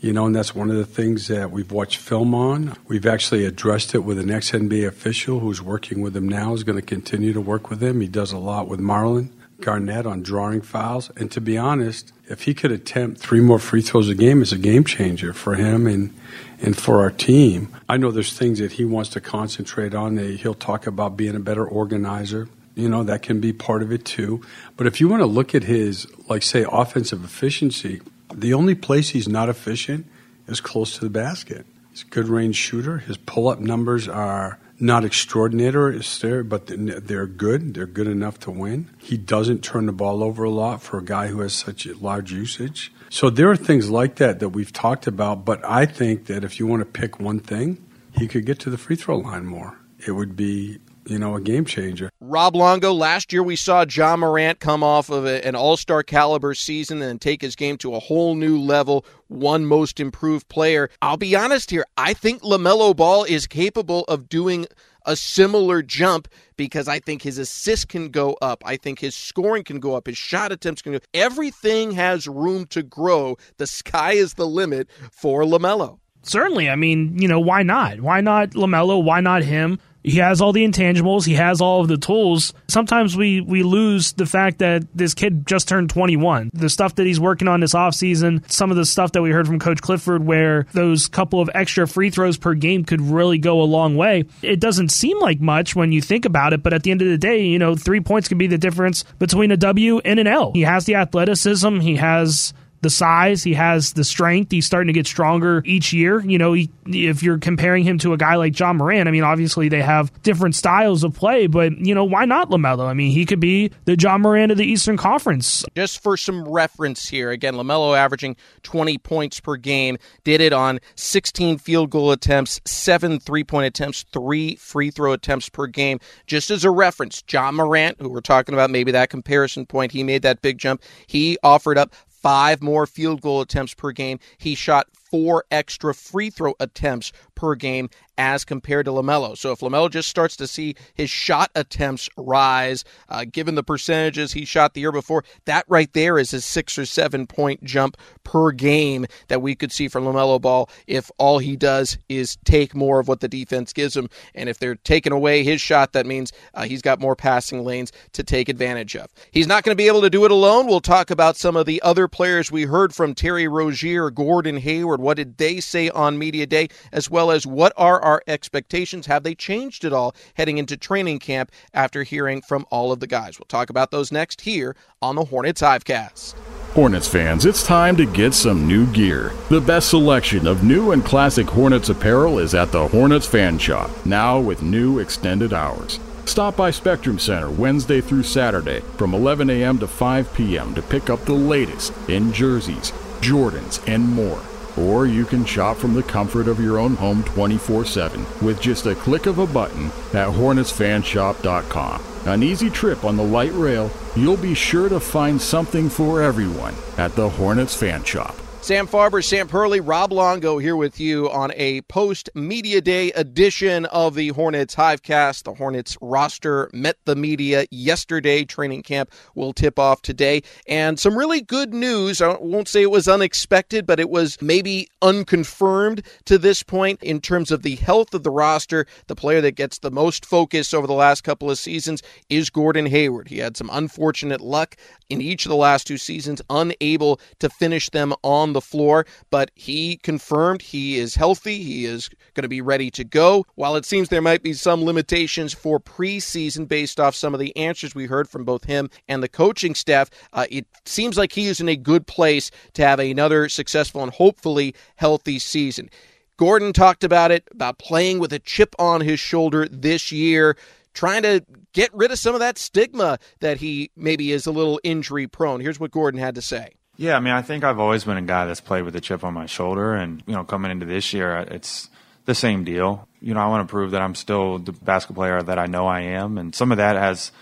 You 0.00 0.12
know, 0.12 0.26
and 0.26 0.36
that's 0.36 0.54
one 0.54 0.70
of 0.70 0.76
the 0.76 0.84
things 0.84 1.28
that 1.28 1.50
we've 1.50 1.72
watched 1.72 1.96
film 1.96 2.34
on. 2.34 2.76
We've 2.88 3.06
actually 3.06 3.46
addressed 3.46 3.94
it 3.94 4.00
with 4.00 4.18
an 4.18 4.30
ex 4.30 4.50
NBA 4.50 4.86
official 4.86 5.40
who's 5.40 5.62
working 5.62 6.02
with 6.02 6.14
him 6.14 6.28
now, 6.28 6.52
is 6.52 6.62
going 6.62 6.78
to 6.78 6.84
continue 6.84 7.32
to 7.32 7.40
work 7.40 7.70
with 7.70 7.82
him. 7.82 8.02
He 8.02 8.06
does 8.06 8.30
a 8.30 8.36
lot 8.36 8.68
with 8.68 8.80
Marlon 8.80 9.30
Garnett 9.62 10.04
on 10.04 10.22
drawing 10.22 10.60
fouls. 10.60 11.10
And 11.16 11.32
to 11.32 11.40
be 11.40 11.56
honest, 11.56 12.12
if 12.28 12.42
he 12.42 12.52
could 12.52 12.70
attempt 12.70 13.18
three 13.18 13.40
more 13.40 13.58
free 13.58 13.80
throws 13.80 14.10
a 14.10 14.14
game, 14.14 14.42
it's 14.42 14.52
a 14.52 14.58
game 14.58 14.84
changer 14.84 15.32
for 15.32 15.54
him 15.54 15.86
and, 15.86 16.14
and 16.60 16.76
for 16.76 17.00
our 17.00 17.10
team. 17.10 17.74
I 17.88 17.96
know 17.96 18.10
there's 18.10 18.36
things 18.36 18.58
that 18.58 18.72
he 18.72 18.84
wants 18.84 19.08
to 19.10 19.22
concentrate 19.22 19.94
on. 19.94 20.18
He'll 20.18 20.52
talk 20.52 20.86
about 20.86 21.16
being 21.16 21.34
a 21.34 21.40
better 21.40 21.64
organizer. 21.66 22.46
You 22.74 22.88
know, 22.88 23.04
that 23.04 23.22
can 23.22 23.40
be 23.40 23.52
part 23.52 23.82
of 23.82 23.92
it 23.92 24.04
too. 24.04 24.42
But 24.76 24.86
if 24.86 25.00
you 25.00 25.08
want 25.08 25.20
to 25.20 25.26
look 25.26 25.54
at 25.54 25.62
his, 25.62 26.06
like, 26.28 26.42
say, 26.42 26.66
offensive 26.70 27.24
efficiency, 27.24 28.00
the 28.34 28.52
only 28.52 28.74
place 28.74 29.10
he's 29.10 29.28
not 29.28 29.48
efficient 29.48 30.06
is 30.48 30.60
close 30.60 30.94
to 30.94 31.00
the 31.00 31.10
basket. 31.10 31.66
He's 31.90 32.02
a 32.02 32.06
good 32.06 32.26
range 32.26 32.56
shooter. 32.56 32.98
His 32.98 33.16
pull 33.16 33.46
up 33.46 33.60
numbers 33.60 34.08
are 34.08 34.58
not 34.80 35.04
extraordinary, 35.04 36.00
but 36.42 36.66
they're 36.66 37.26
good. 37.26 37.74
They're 37.74 37.86
good 37.86 38.08
enough 38.08 38.40
to 38.40 38.50
win. 38.50 38.90
He 38.98 39.16
doesn't 39.16 39.62
turn 39.62 39.86
the 39.86 39.92
ball 39.92 40.24
over 40.24 40.42
a 40.42 40.50
lot 40.50 40.82
for 40.82 40.98
a 40.98 41.04
guy 41.04 41.28
who 41.28 41.40
has 41.40 41.52
such 41.52 41.86
large 41.86 42.32
usage. 42.32 42.92
So 43.08 43.30
there 43.30 43.48
are 43.48 43.56
things 43.56 43.88
like 43.88 44.16
that 44.16 44.40
that 44.40 44.48
we've 44.48 44.72
talked 44.72 45.06
about, 45.06 45.44
but 45.44 45.64
I 45.64 45.86
think 45.86 46.26
that 46.26 46.42
if 46.42 46.58
you 46.58 46.66
want 46.66 46.80
to 46.80 46.86
pick 46.86 47.20
one 47.20 47.38
thing, 47.38 47.78
he 48.18 48.26
could 48.26 48.44
get 48.44 48.58
to 48.60 48.70
the 48.70 48.78
free 48.78 48.96
throw 48.96 49.18
line 49.18 49.46
more. 49.46 49.78
It 50.04 50.10
would 50.10 50.34
be 50.34 50.80
you 51.06 51.18
know, 51.18 51.34
a 51.36 51.40
game 51.40 51.64
changer. 51.64 52.10
Rob 52.20 52.56
Longo, 52.56 52.92
last 52.92 53.32
year 53.32 53.42
we 53.42 53.56
saw 53.56 53.84
Ja 53.88 54.16
Morant 54.16 54.60
come 54.60 54.82
off 54.82 55.10
of 55.10 55.26
a, 55.26 55.46
an 55.46 55.54
all 55.54 55.76
star 55.76 56.02
caliber 56.02 56.54
season 56.54 57.02
and 57.02 57.20
take 57.20 57.42
his 57.42 57.56
game 57.56 57.76
to 57.78 57.94
a 57.94 58.00
whole 58.00 58.34
new 58.34 58.58
level, 58.58 59.04
one 59.28 59.66
most 59.66 60.00
improved 60.00 60.48
player. 60.48 60.90
I'll 61.02 61.16
be 61.16 61.36
honest 61.36 61.70
here, 61.70 61.84
I 61.96 62.14
think 62.14 62.42
LaMelo 62.42 62.94
Ball 62.96 63.24
is 63.24 63.46
capable 63.46 64.04
of 64.04 64.28
doing 64.28 64.66
a 65.06 65.16
similar 65.16 65.82
jump 65.82 66.28
because 66.56 66.88
I 66.88 66.98
think 66.98 67.22
his 67.22 67.38
assist 67.38 67.88
can 67.88 68.08
go 68.08 68.36
up. 68.40 68.62
I 68.64 68.76
think 68.76 69.00
his 69.00 69.14
scoring 69.14 69.64
can 69.64 69.80
go 69.80 69.94
up. 69.94 70.06
His 70.06 70.16
shot 70.16 70.52
attempts 70.52 70.82
can 70.82 70.92
go. 70.92 70.96
up. 70.96 71.04
Everything 71.12 71.92
has 71.92 72.26
room 72.26 72.66
to 72.66 72.82
grow. 72.82 73.36
The 73.58 73.66
sky 73.66 74.12
is 74.12 74.34
the 74.34 74.46
limit 74.46 74.88
for 75.12 75.42
LaMelo. 75.42 75.98
Certainly. 76.22 76.70
I 76.70 76.76
mean, 76.76 77.18
you 77.18 77.28
know, 77.28 77.40
why 77.40 77.62
not? 77.62 78.00
Why 78.00 78.22
not 78.22 78.50
LaMelo? 78.50 79.02
Why 79.04 79.20
not 79.20 79.42
him? 79.42 79.78
He 80.04 80.18
has 80.18 80.40
all 80.40 80.52
the 80.52 80.64
intangibles, 80.64 81.26
he 81.26 81.34
has 81.34 81.60
all 81.60 81.80
of 81.80 81.88
the 81.88 81.96
tools. 81.96 82.52
Sometimes 82.68 83.16
we 83.16 83.40
we 83.40 83.62
lose 83.62 84.12
the 84.12 84.26
fact 84.26 84.58
that 84.58 84.84
this 84.94 85.14
kid 85.14 85.46
just 85.46 85.66
turned 85.66 85.90
21. 85.90 86.50
The 86.52 86.68
stuff 86.68 86.94
that 86.96 87.06
he's 87.06 87.18
working 87.18 87.48
on 87.48 87.60
this 87.60 87.74
offseason, 87.74 88.48
some 88.50 88.70
of 88.70 88.76
the 88.76 88.84
stuff 88.84 89.12
that 89.12 89.22
we 89.22 89.30
heard 89.30 89.46
from 89.46 89.58
Coach 89.58 89.80
Clifford 89.80 90.24
where 90.24 90.66
those 90.72 91.08
couple 91.08 91.40
of 91.40 91.50
extra 91.54 91.88
free 91.88 92.10
throws 92.10 92.36
per 92.36 92.54
game 92.54 92.84
could 92.84 93.00
really 93.00 93.38
go 93.38 93.60
a 93.60 93.64
long 93.64 93.96
way. 93.96 94.24
It 94.42 94.60
doesn't 94.60 94.90
seem 94.90 95.18
like 95.20 95.40
much 95.40 95.74
when 95.74 95.90
you 95.90 96.02
think 96.02 96.24
about 96.24 96.52
it, 96.52 96.62
but 96.62 96.74
at 96.74 96.82
the 96.82 96.90
end 96.90 97.02
of 97.02 97.08
the 97.08 97.18
day, 97.18 97.42
you 97.42 97.58
know, 97.58 97.74
3 97.74 98.00
points 98.00 98.28
can 98.28 98.38
be 98.38 98.46
the 98.46 98.58
difference 98.58 99.04
between 99.18 99.50
a 99.50 99.56
W 99.56 100.00
and 100.04 100.20
an 100.20 100.26
L. 100.26 100.52
He 100.52 100.62
has 100.62 100.84
the 100.84 100.96
athleticism, 100.96 101.80
he 101.80 101.96
has 101.96 102.52
the 102.84 102.90
size, 102.90 103.42
he 103.42 103.54
has 103.54 103.94
the 103.94 104.04
strength. 104.04 104.52
He's 104.52 104.66
starting 104.66 104.88
to 104.88 104.92
get 104.92 105.06
stronger 105.06 105.62
each 105.64 105.92
year. 105.92 106.20
You 106.20 106.36
know, 106.36 106.52
he, 106.52 106.70
if 106.86 107.22
you're 107.22 107.38
comparing 107.38 107.82
him 107.82 107.98
to 108.00 108.12
a 108.12 108.16
guy 108.18 108.36
like 108.36 108.56
Ja 108.58 108.74
Morant, 108.74 109.08
I 109.08 109.10
mean, 109.10 109.24
obviously 109.24 109.70
they 109.70 109.80
have 109.80 110.12
different 110.22 110.54
styles 110.54 111.02
of 111.02 111.14
play, 111.14 111.46
but 111.46 111.72
you 111.78 111.94
know, 111.94 112.04
why 112.04 112.26
not 112.26 112.50
Lamelo? 112.50 112.86
I 112.86 112.92
mean, 112.92 113.10
he 113.10 113.24
could 113.24 113.40
be 113.40 113.70
the 113.86 113.96
Ja 113.98 114.18
Morant 114.18 114.52
of 114.52 114.58
the 114.58 114.66
Eastern 114.66 114.98
Conference. 114.98 115.64
Just 115.74 116.02
for 116.02 116.18
some 116.18 116.46
reference 116.46 117.08
here, 117.08 117.30
again, 117.30 117.54
Lamelo 117.54 117.96
averaging 117.96 118.36
20 118.62 118.98
points 118.98 119.40
per 119.40 119.56
game, 119.56 119.96
did 120.22 120.42
it 120.42 120.52
on 120.52 120.78
16 120.94 121.56
field 121.56 121.88
goal 121.88 122.12
attempts, 122.12 122.60
seven 122.66 123.18
three 123.18 123.44
point 123.44 123.66
attempts, 123.66 124.04
three 124.12 124.56
free 124.56 124.90
throw 124.90 125.14
attempts 125.14 125.48
per 125.48 125.66
game. 125.66 125.98
Just 126.26 126.50
as 126.50 126.64
a 126.64 126.70
reference, 126.70 127.24
Ja 127.32 127.50
Morant, 127.50 127.96
who 127.98 128.10
we're 128.10 128.20
talking 128.20 128.54
about, 128.54 128.70
maybe 128.70 128.92
that 128.92 129.08
comparison 129.08 129.64
point, 129.64 129.90
he 129.92 130.02
made 130.02 130.20
that 130.20 130.42
big 130.42 130.58
jump. 130.58 130.82
He 131.06 131.38
offered 131.42 131.78
up 131.78 131.94
five 132.24 132.62
more 132.62 132.86
field 132.86 133.20
goal 133.20 133.42
attempts 133.42 133.74
per 133.74 133.92
game. 133.92 134.18
He 134.38 134.54
shot 134.54 134.88
four 135.10 135.44
extra 135.50 135.94
free 135.94 136.30
throw 136.30 136.54
attempts 136.60 137.12
per 137.34 137.54
game 137.54 137.88
as 138.16 138.44
compared 138.44 138.86
to 138.86 138.92
LaMelo. 138.92 139.36
So 139.36 139.52
if 139.52 139.60
LaMelo 139.60 139.90
just 139.90 140.08
starts 140.08 140.36
to 140.36 140.46
see 140.46 140.76
his 140.94 141.10
shot 141.10 141.50
attempts 141.54 142.08
rise, 142.16 142.84
uh, 143.08 143.24
given 143.30 143.54
the 143.54 143.62
percentages 143.62 144.32
he 144.32 144.44
shot 144.44 144.74
the 144.74 144.80
year 144.80 144.92
before, 144.92 145.24
that 145.46 145.64
right 145.68 145.92
there 145.92 146.18
is 146.18 146.32
a 146.32 146.40
six 146.40 146.78
or 146.78 146.86
seven 146.86 147.26
point 147.26 147.64
jump 147.64 147.96
per 148.22 148.52
game 148.52 149.06
that 149.28 149.42
we 149.42 149.54
could 149.54 149.72
see 149.72 149.88
from 149.88 150.04
LaMelo 150.04 150.40
Ball 150.40 150.68
if 150.86 151.10
all 151.18 151.38
he 151.38 151.56
does 151.56 151.98
is 152.08 152.36
take 152.44 152.74
more 152.74 153.00
of 153.00 153.08
what 153.08 153.20
the 153.20 153.28
defense 153.28 153.72
gives 153.72 153.96
him. 153.96 154.08
And 154.34 154.48
if 154.48 154.58
they're 154.58 154.76
taking 154.76 155.12
away 155.12 155.42
his 155.42 155.60
shot, 155.60 155.92
that 155.92 156.06
means 156.06 156.32
uh, 156.54 156.64
he's 156.64 156.82
got 156.82 157.00
more 157.00 157.16
passing 157.16 157.64
lanes 157.64 157.92
to 158.12 158.22
take 158.22 158.48
advantage 158.48 158.96
of. 158.96 159.10
He's 159.30 159.46
not 159.46 159.64
going 159.64 159.76
to 159.76 159.80
be 159.80 159.88
able 159.88 160.02
to 160.02 160.10
do 160.10 160.24
it 160.24 160.30
alone. 160.30 160.66
We'll 160.66 160.80
talk 160.80 161.10
about 161.10 161.36
some 161.36 161.56
of 161.56 161.66
the 161.66 161.82
other 161.82 162.06
players 162.08 162.52
we 162.52 162.64
heard 162.64 162.94
from 162.94 163.14
Terry 163.14 163.48
Rozier, 163.48 164.10
Gordon 164.10 164.56
Hayward. 164.58 165.00
What 165.04 165.18
did 165.18 165.36
they 165.36 165.60
say 165.60 165.90
on 165.90 166.18
Media 166.18 166.46
Day, 166.46 166.68
as 166.90 167.10
well 167.10 167.30
as 167.30 167.46
what 167.46 167.74
are 167.76 168.00
our 168.00 168.22
expectations? 168.26 169.04
Have 169.04 169.22
they 169.22 169.34
changed 169.34 169.84
at 169.84 169.92
all 169.92 170.14
heading 170.32 170.56
into 170.56 170.78
training 170.78 171.18
camp 171.18 171.52
after 171.74 172.04
hearing 172.04 172.40
from 172.40 172.64
all 172.70 172.90
of 172.90 173.00
the 173.00 173.06
guys? 173.06 173.38
We'll 173.38 173.44
talk 173.44 173.68
about 173.68 173.90
those 173.90 174.10
next 174.10 174.40
here 174.40 174.74
on 175.02 175.14
the 175.14 175.26
Hornets 175.26 175.60
Hivecast. 175.60 176.32
Hornets 176.72 177.06
fans, 177.06 177.44
it's 177.44 177.66
time 177.66 177.98
to 177.98 178.06
get 178.06 178.32
some 178.32 178.66
new 178.66 178.86
gear. 178.86 179.32
The 179.50 179.60
best 179.60 179.90
selection 179.90 180.46
of 180.46 180.64
new 180.64 180.92
and 180.92 181.04
classic 181.04 181.48
Hornets 181.48 181.90
apparel 181.90 182.38
is 182.38 182.54
at 182.54 182.72
the 182.72 182.88
Hornets 182.88 183.26
Fan 183.26 183.58
Shop, 183.58 183.90
now 184.06 184.40
with 184.40 184.62
new 184.62 185.00
extended 185.00 185.52
hours. 185.52 186.00
Stop 186.24 186.56
by 186.56 186.70
Spectrum 186.70 187.18
Center 187.18 187.50
Wednesday 187.50 188.00
through 188.00 188.22
Saturday 188.22 188.80
from 188.96 189.12
11 189.12 189.50
a.m. 189.50 189.78
to 189.80 189.86
5 189.86 190.32
p.m. 190.32 190.74
to 190.74 190.80
pick 190.80 191.10
up 191.10 191.26
the 191.26 191.34
latest 191.34 191.92
in 192.08 192.32
jerseys, 192.32 192.90
Jordans, 193.20 193.86
and 193.86 194.08
more. 194.08 194.40
Or 194.76 195.06
you 195.06 195.24
can 195.24 195.44
shop 195.44 195.76
from 195.76 195.94
the 195.94 196.02
comfort 196.02 196.48
of 196.48 196.60
your 196.60 196.78
own 196.78 196.96
home 196.96 197.22
24 197.24 197.84
7 197.84 198.26
with 198.42 198.60
just 198.60 198.86
a 198.86 198.94
click 198.94 199.26
of 199.26 199.38
a 199.38 199.46
button 199.46 199.86
at 200.12 200.28
HornetsFanshop.com. 200.28 202.02
An 202.26 202.42
easy 202.42 202.70
trip 202.70 203.04
on 203.04 203.16
the 203.16 203.22
light 203.22 203.52
rail, 203.52 203.90
you'll 204.16 204.36
be 204.36 204.54
sure 204.54 204.88
to 204.88 204.98
find 204.98 205.40
something 205.40 205.88
for 205.88 206.22
everyone 206.22 206.74
at 206.96 207.14
the 207.14 207.28
Hornets 207.28 207.74
Fan 207.74 208.02
Shop. 208.04 208.34
Sam 208.64 208.88
Farber, 208.88 209.22
Sam 209.22 209.46
Perley, 209.46 209.86
Rob 209.86 210.10
Longo 210.10 210.56
here 210.56 210.74
with 210.74 210.98
you 210.98 211.30
on 211.30 211.52
a 211.54 211.82
post 211.82 212.30
media 212.34 212.80
day 212.80 213.12
edition 213.12 213.84
of 213.84 214.14
the 214.14 214.28
Hornets 214.28 214.74
Hivecast. 214.74 215.42
The 215.42 215.52
Hornets 215.52 215.98
roster 216.00 216.70
met 216.72 216.96
the 217.04 217.14
media 217.14 217.66
yesterday. 217.70 218.42
Training 218.46 218.82
camp 218.82 219.10
will 219.34 219.52
tip 219.52 219.78
off 219.78 220.00
today. 220.00 220.40
And 220.66 220.98
some 220.98 221.14
really 221.14 221.42
good 221.42 221.74
news. 221.74 222.22
I 222.22 222.38
won't 222.40 222.66
say 222.66 222.80
it 222.80 222.90
was 222.90 223.06
unexpected, 223.06 223.84
but 223.84 224.00
it 224.00 224.08
was 224.08 224.40
maybe 224.40 224.88
unconfirmed 225.02 226.02
to 226.24 226.38
this 226.38 226.62
point 226.62 227.02
in 227.02 227.20
terms 227.20 227.50
of 227.50 227.64
the 227.64 227.76
health 227.76 228.14
of 228.14 228.22
the 228.22 228.30
roster. 228.30 228.86
The 229.08 229.14
player 229.14 229.42
that 229.42 229.56
gets 229.56 229.80
the 229.80 229.90
most 229.90 230.24
focus 230.24 230.72
over 230.72 230.86
the 230.86 230.94
last 230.94 231.20
couple 231.20 231.50
of 231.50 231.58
seasons 231.58 232.02
is 232.30 232.48
Gordon 232.48 232.86
Hayward. 232.86 233.28
He 233.28 233.40
had 233.40 233.58
some 233.58 233.68
unfortunate 233.70 234.40
luck 234.40 234.74
in 235.08 235.20
each 235.20 235.44
of 235.44 235.50
the 235.50 235.56
last 235.56 235.86
two 235.86 235.98
seasons, 235.98 236.42
unable 236.50 237.20
to 237.38 237.48
finish 237.48 237.90
them 237.90 238.14
on 238.22 238.52
the 238.52 238.60
floor, 238.60 239.06
but 239.30 239.50
he 239.54 239.96
confirmed 239.98 240.62
he 240.62 240.98
is 240.98 241.14
healthy. 241.14 241.62
He 241.62 241.84
is 241.84 242.08
going 242.34 242.42
to 242.42 242.48
be 242.48 242.60
ready 242.60 242.90
to 242.92 243.04
go. 243.04 243.46
While 243.54 243.76
it 243.76 243.84
seems 243.84 244.08
there 244.08 244.22
might 244.22 244.42
be 244.42 244.52
some 244.52 244.84
limitations 244.84 245.52
for 245.52 245.78
preseason 245.78 246.66
based 246.66 246.98
off 246.98 247.14
some 247.14 247.34
of 247.34 247.40
the 247.40 247.56
answers 247.56 247.94
we 247.94 248.06
heard 248.06 248.28
from 248.28 248.44
both 248.44 248.64
him 248.64 248.90
and 249.08 249.22
the 249.22 249.28
coaching 249.28 249.74
staff, 249.74 250.10
uh, 250.32 250.46
it 250.50 250.66
seems 250.84 251.16
like 251.16 251.32
he 251.32 251.46
is 251.46 251.60
in 251.60 251.68
a 251.68 251.76
good 251.76 252.06
place 252.06 252.50
to 252.74 252.82
have 252.82 252.98
another 252.98 253.48
successful 253.48 254.02
and 254.02 254.12
hopefully 254.12 254.74
healthy 254.96 255.38
season. 255.38 255.90
Gordon 256.36 256.72
talked 256.72 257.04
about 257.04 257.30
it, 257.30 257.46
about 257.52 257.78
playing 257.78 258.18
with 258.18 258.32
a 258.32 258.40
chip 258.40 258.74
on 258.78 259.00
his 259.00 259.20
shoulder 259.20 259.68
this 259.70 260.10
year, 260.10 260.56
trying 260.94 261.22
to 261.22 261.44
get 261.72 261.92
rid 261.92 262.10
of 262.10 262.18
some 262.18 262.34
of 262.34 262.40
that 262.40 262.56
stigma 262.56 263.18
that 263.40 263.58
he 263.58 263.90
maybe 263.96 264.32
is 264.32 264.46
a 264.46 264.52
little 264.52 264.80
injury 264.82 265.26
prone. 265.26 265.60
Here's 265.60 265.78
what 265.78 265.90
Gordon 265.90 266.20
had 266.20 266.36
to 266.36 266.42
say. 266.42 266.74
Yeah, 266.96 267.16
I 267.16 267.20
mean, 267.20 267.34
I 267.34 267.42
think 267.42 267.64
I've 267.64 267.80
always 267.80 268.04
been 268.04 268.16
a 268.16 268.22
guy 268.22 268.46
that's 268.46 268.60
played 268.60 268.82
with 268.82 268.94
a 268.94 269.00
chip 269.00 269.24
on 269.24 269.34
my 269.34 269.46
shoulder, 269.46 269.94
and 269.94 270.22
you 270.26 270.34
know, 270.34 270.44
coming 270.44 270.70
into 270.70 270.86
this 270.86 271.12
year, 271.12 271.36
it's 271.50 271.90
the 272.24 272.34
same 272.34 272.64
deal. 272.64 273.08
You 273.20 273.34
know, 273.34 273.40
I 273.40 273.48
want 273.48 273.66
to 273.66 273.70
prove 273.70 273.90
that 273.90 274.02
I'm 274.02 274.14
still 274.14 274.58
the 274.58 274.72
basketball 274.72 275.22
player 275.22 275.42
that 275.42 275.58
I 275.58 275.66
know 275.66 275.86
I 275.86 276.00
am, 276.00 276.38
and 276.38 276.54
some 276.54 276.70
of 276.70 276.78
that 276.78 276.96
has 276.96 277.32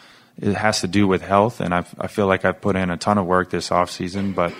it 0.40 0.54
has 0.54 0.80
to 0.80 0.88
do 0.88 1.06
with 1.06 1.20
health, 1.20 1.60
and 1.60 1.74
I 1.74 1.84
I 1.98 2.06
feel 2.06 2.26
like 2.26 2.46
I've 2.46 2.62
put 2.62 2.76
in 2.76 2.88
a 2.88 2.96
ton 2.96 3.18
of 3.18 3.26
work 3.26 3.50
this 3.50 3.70
off 3.70 3.90
season, 3.90 4.32
but 4.32 4.54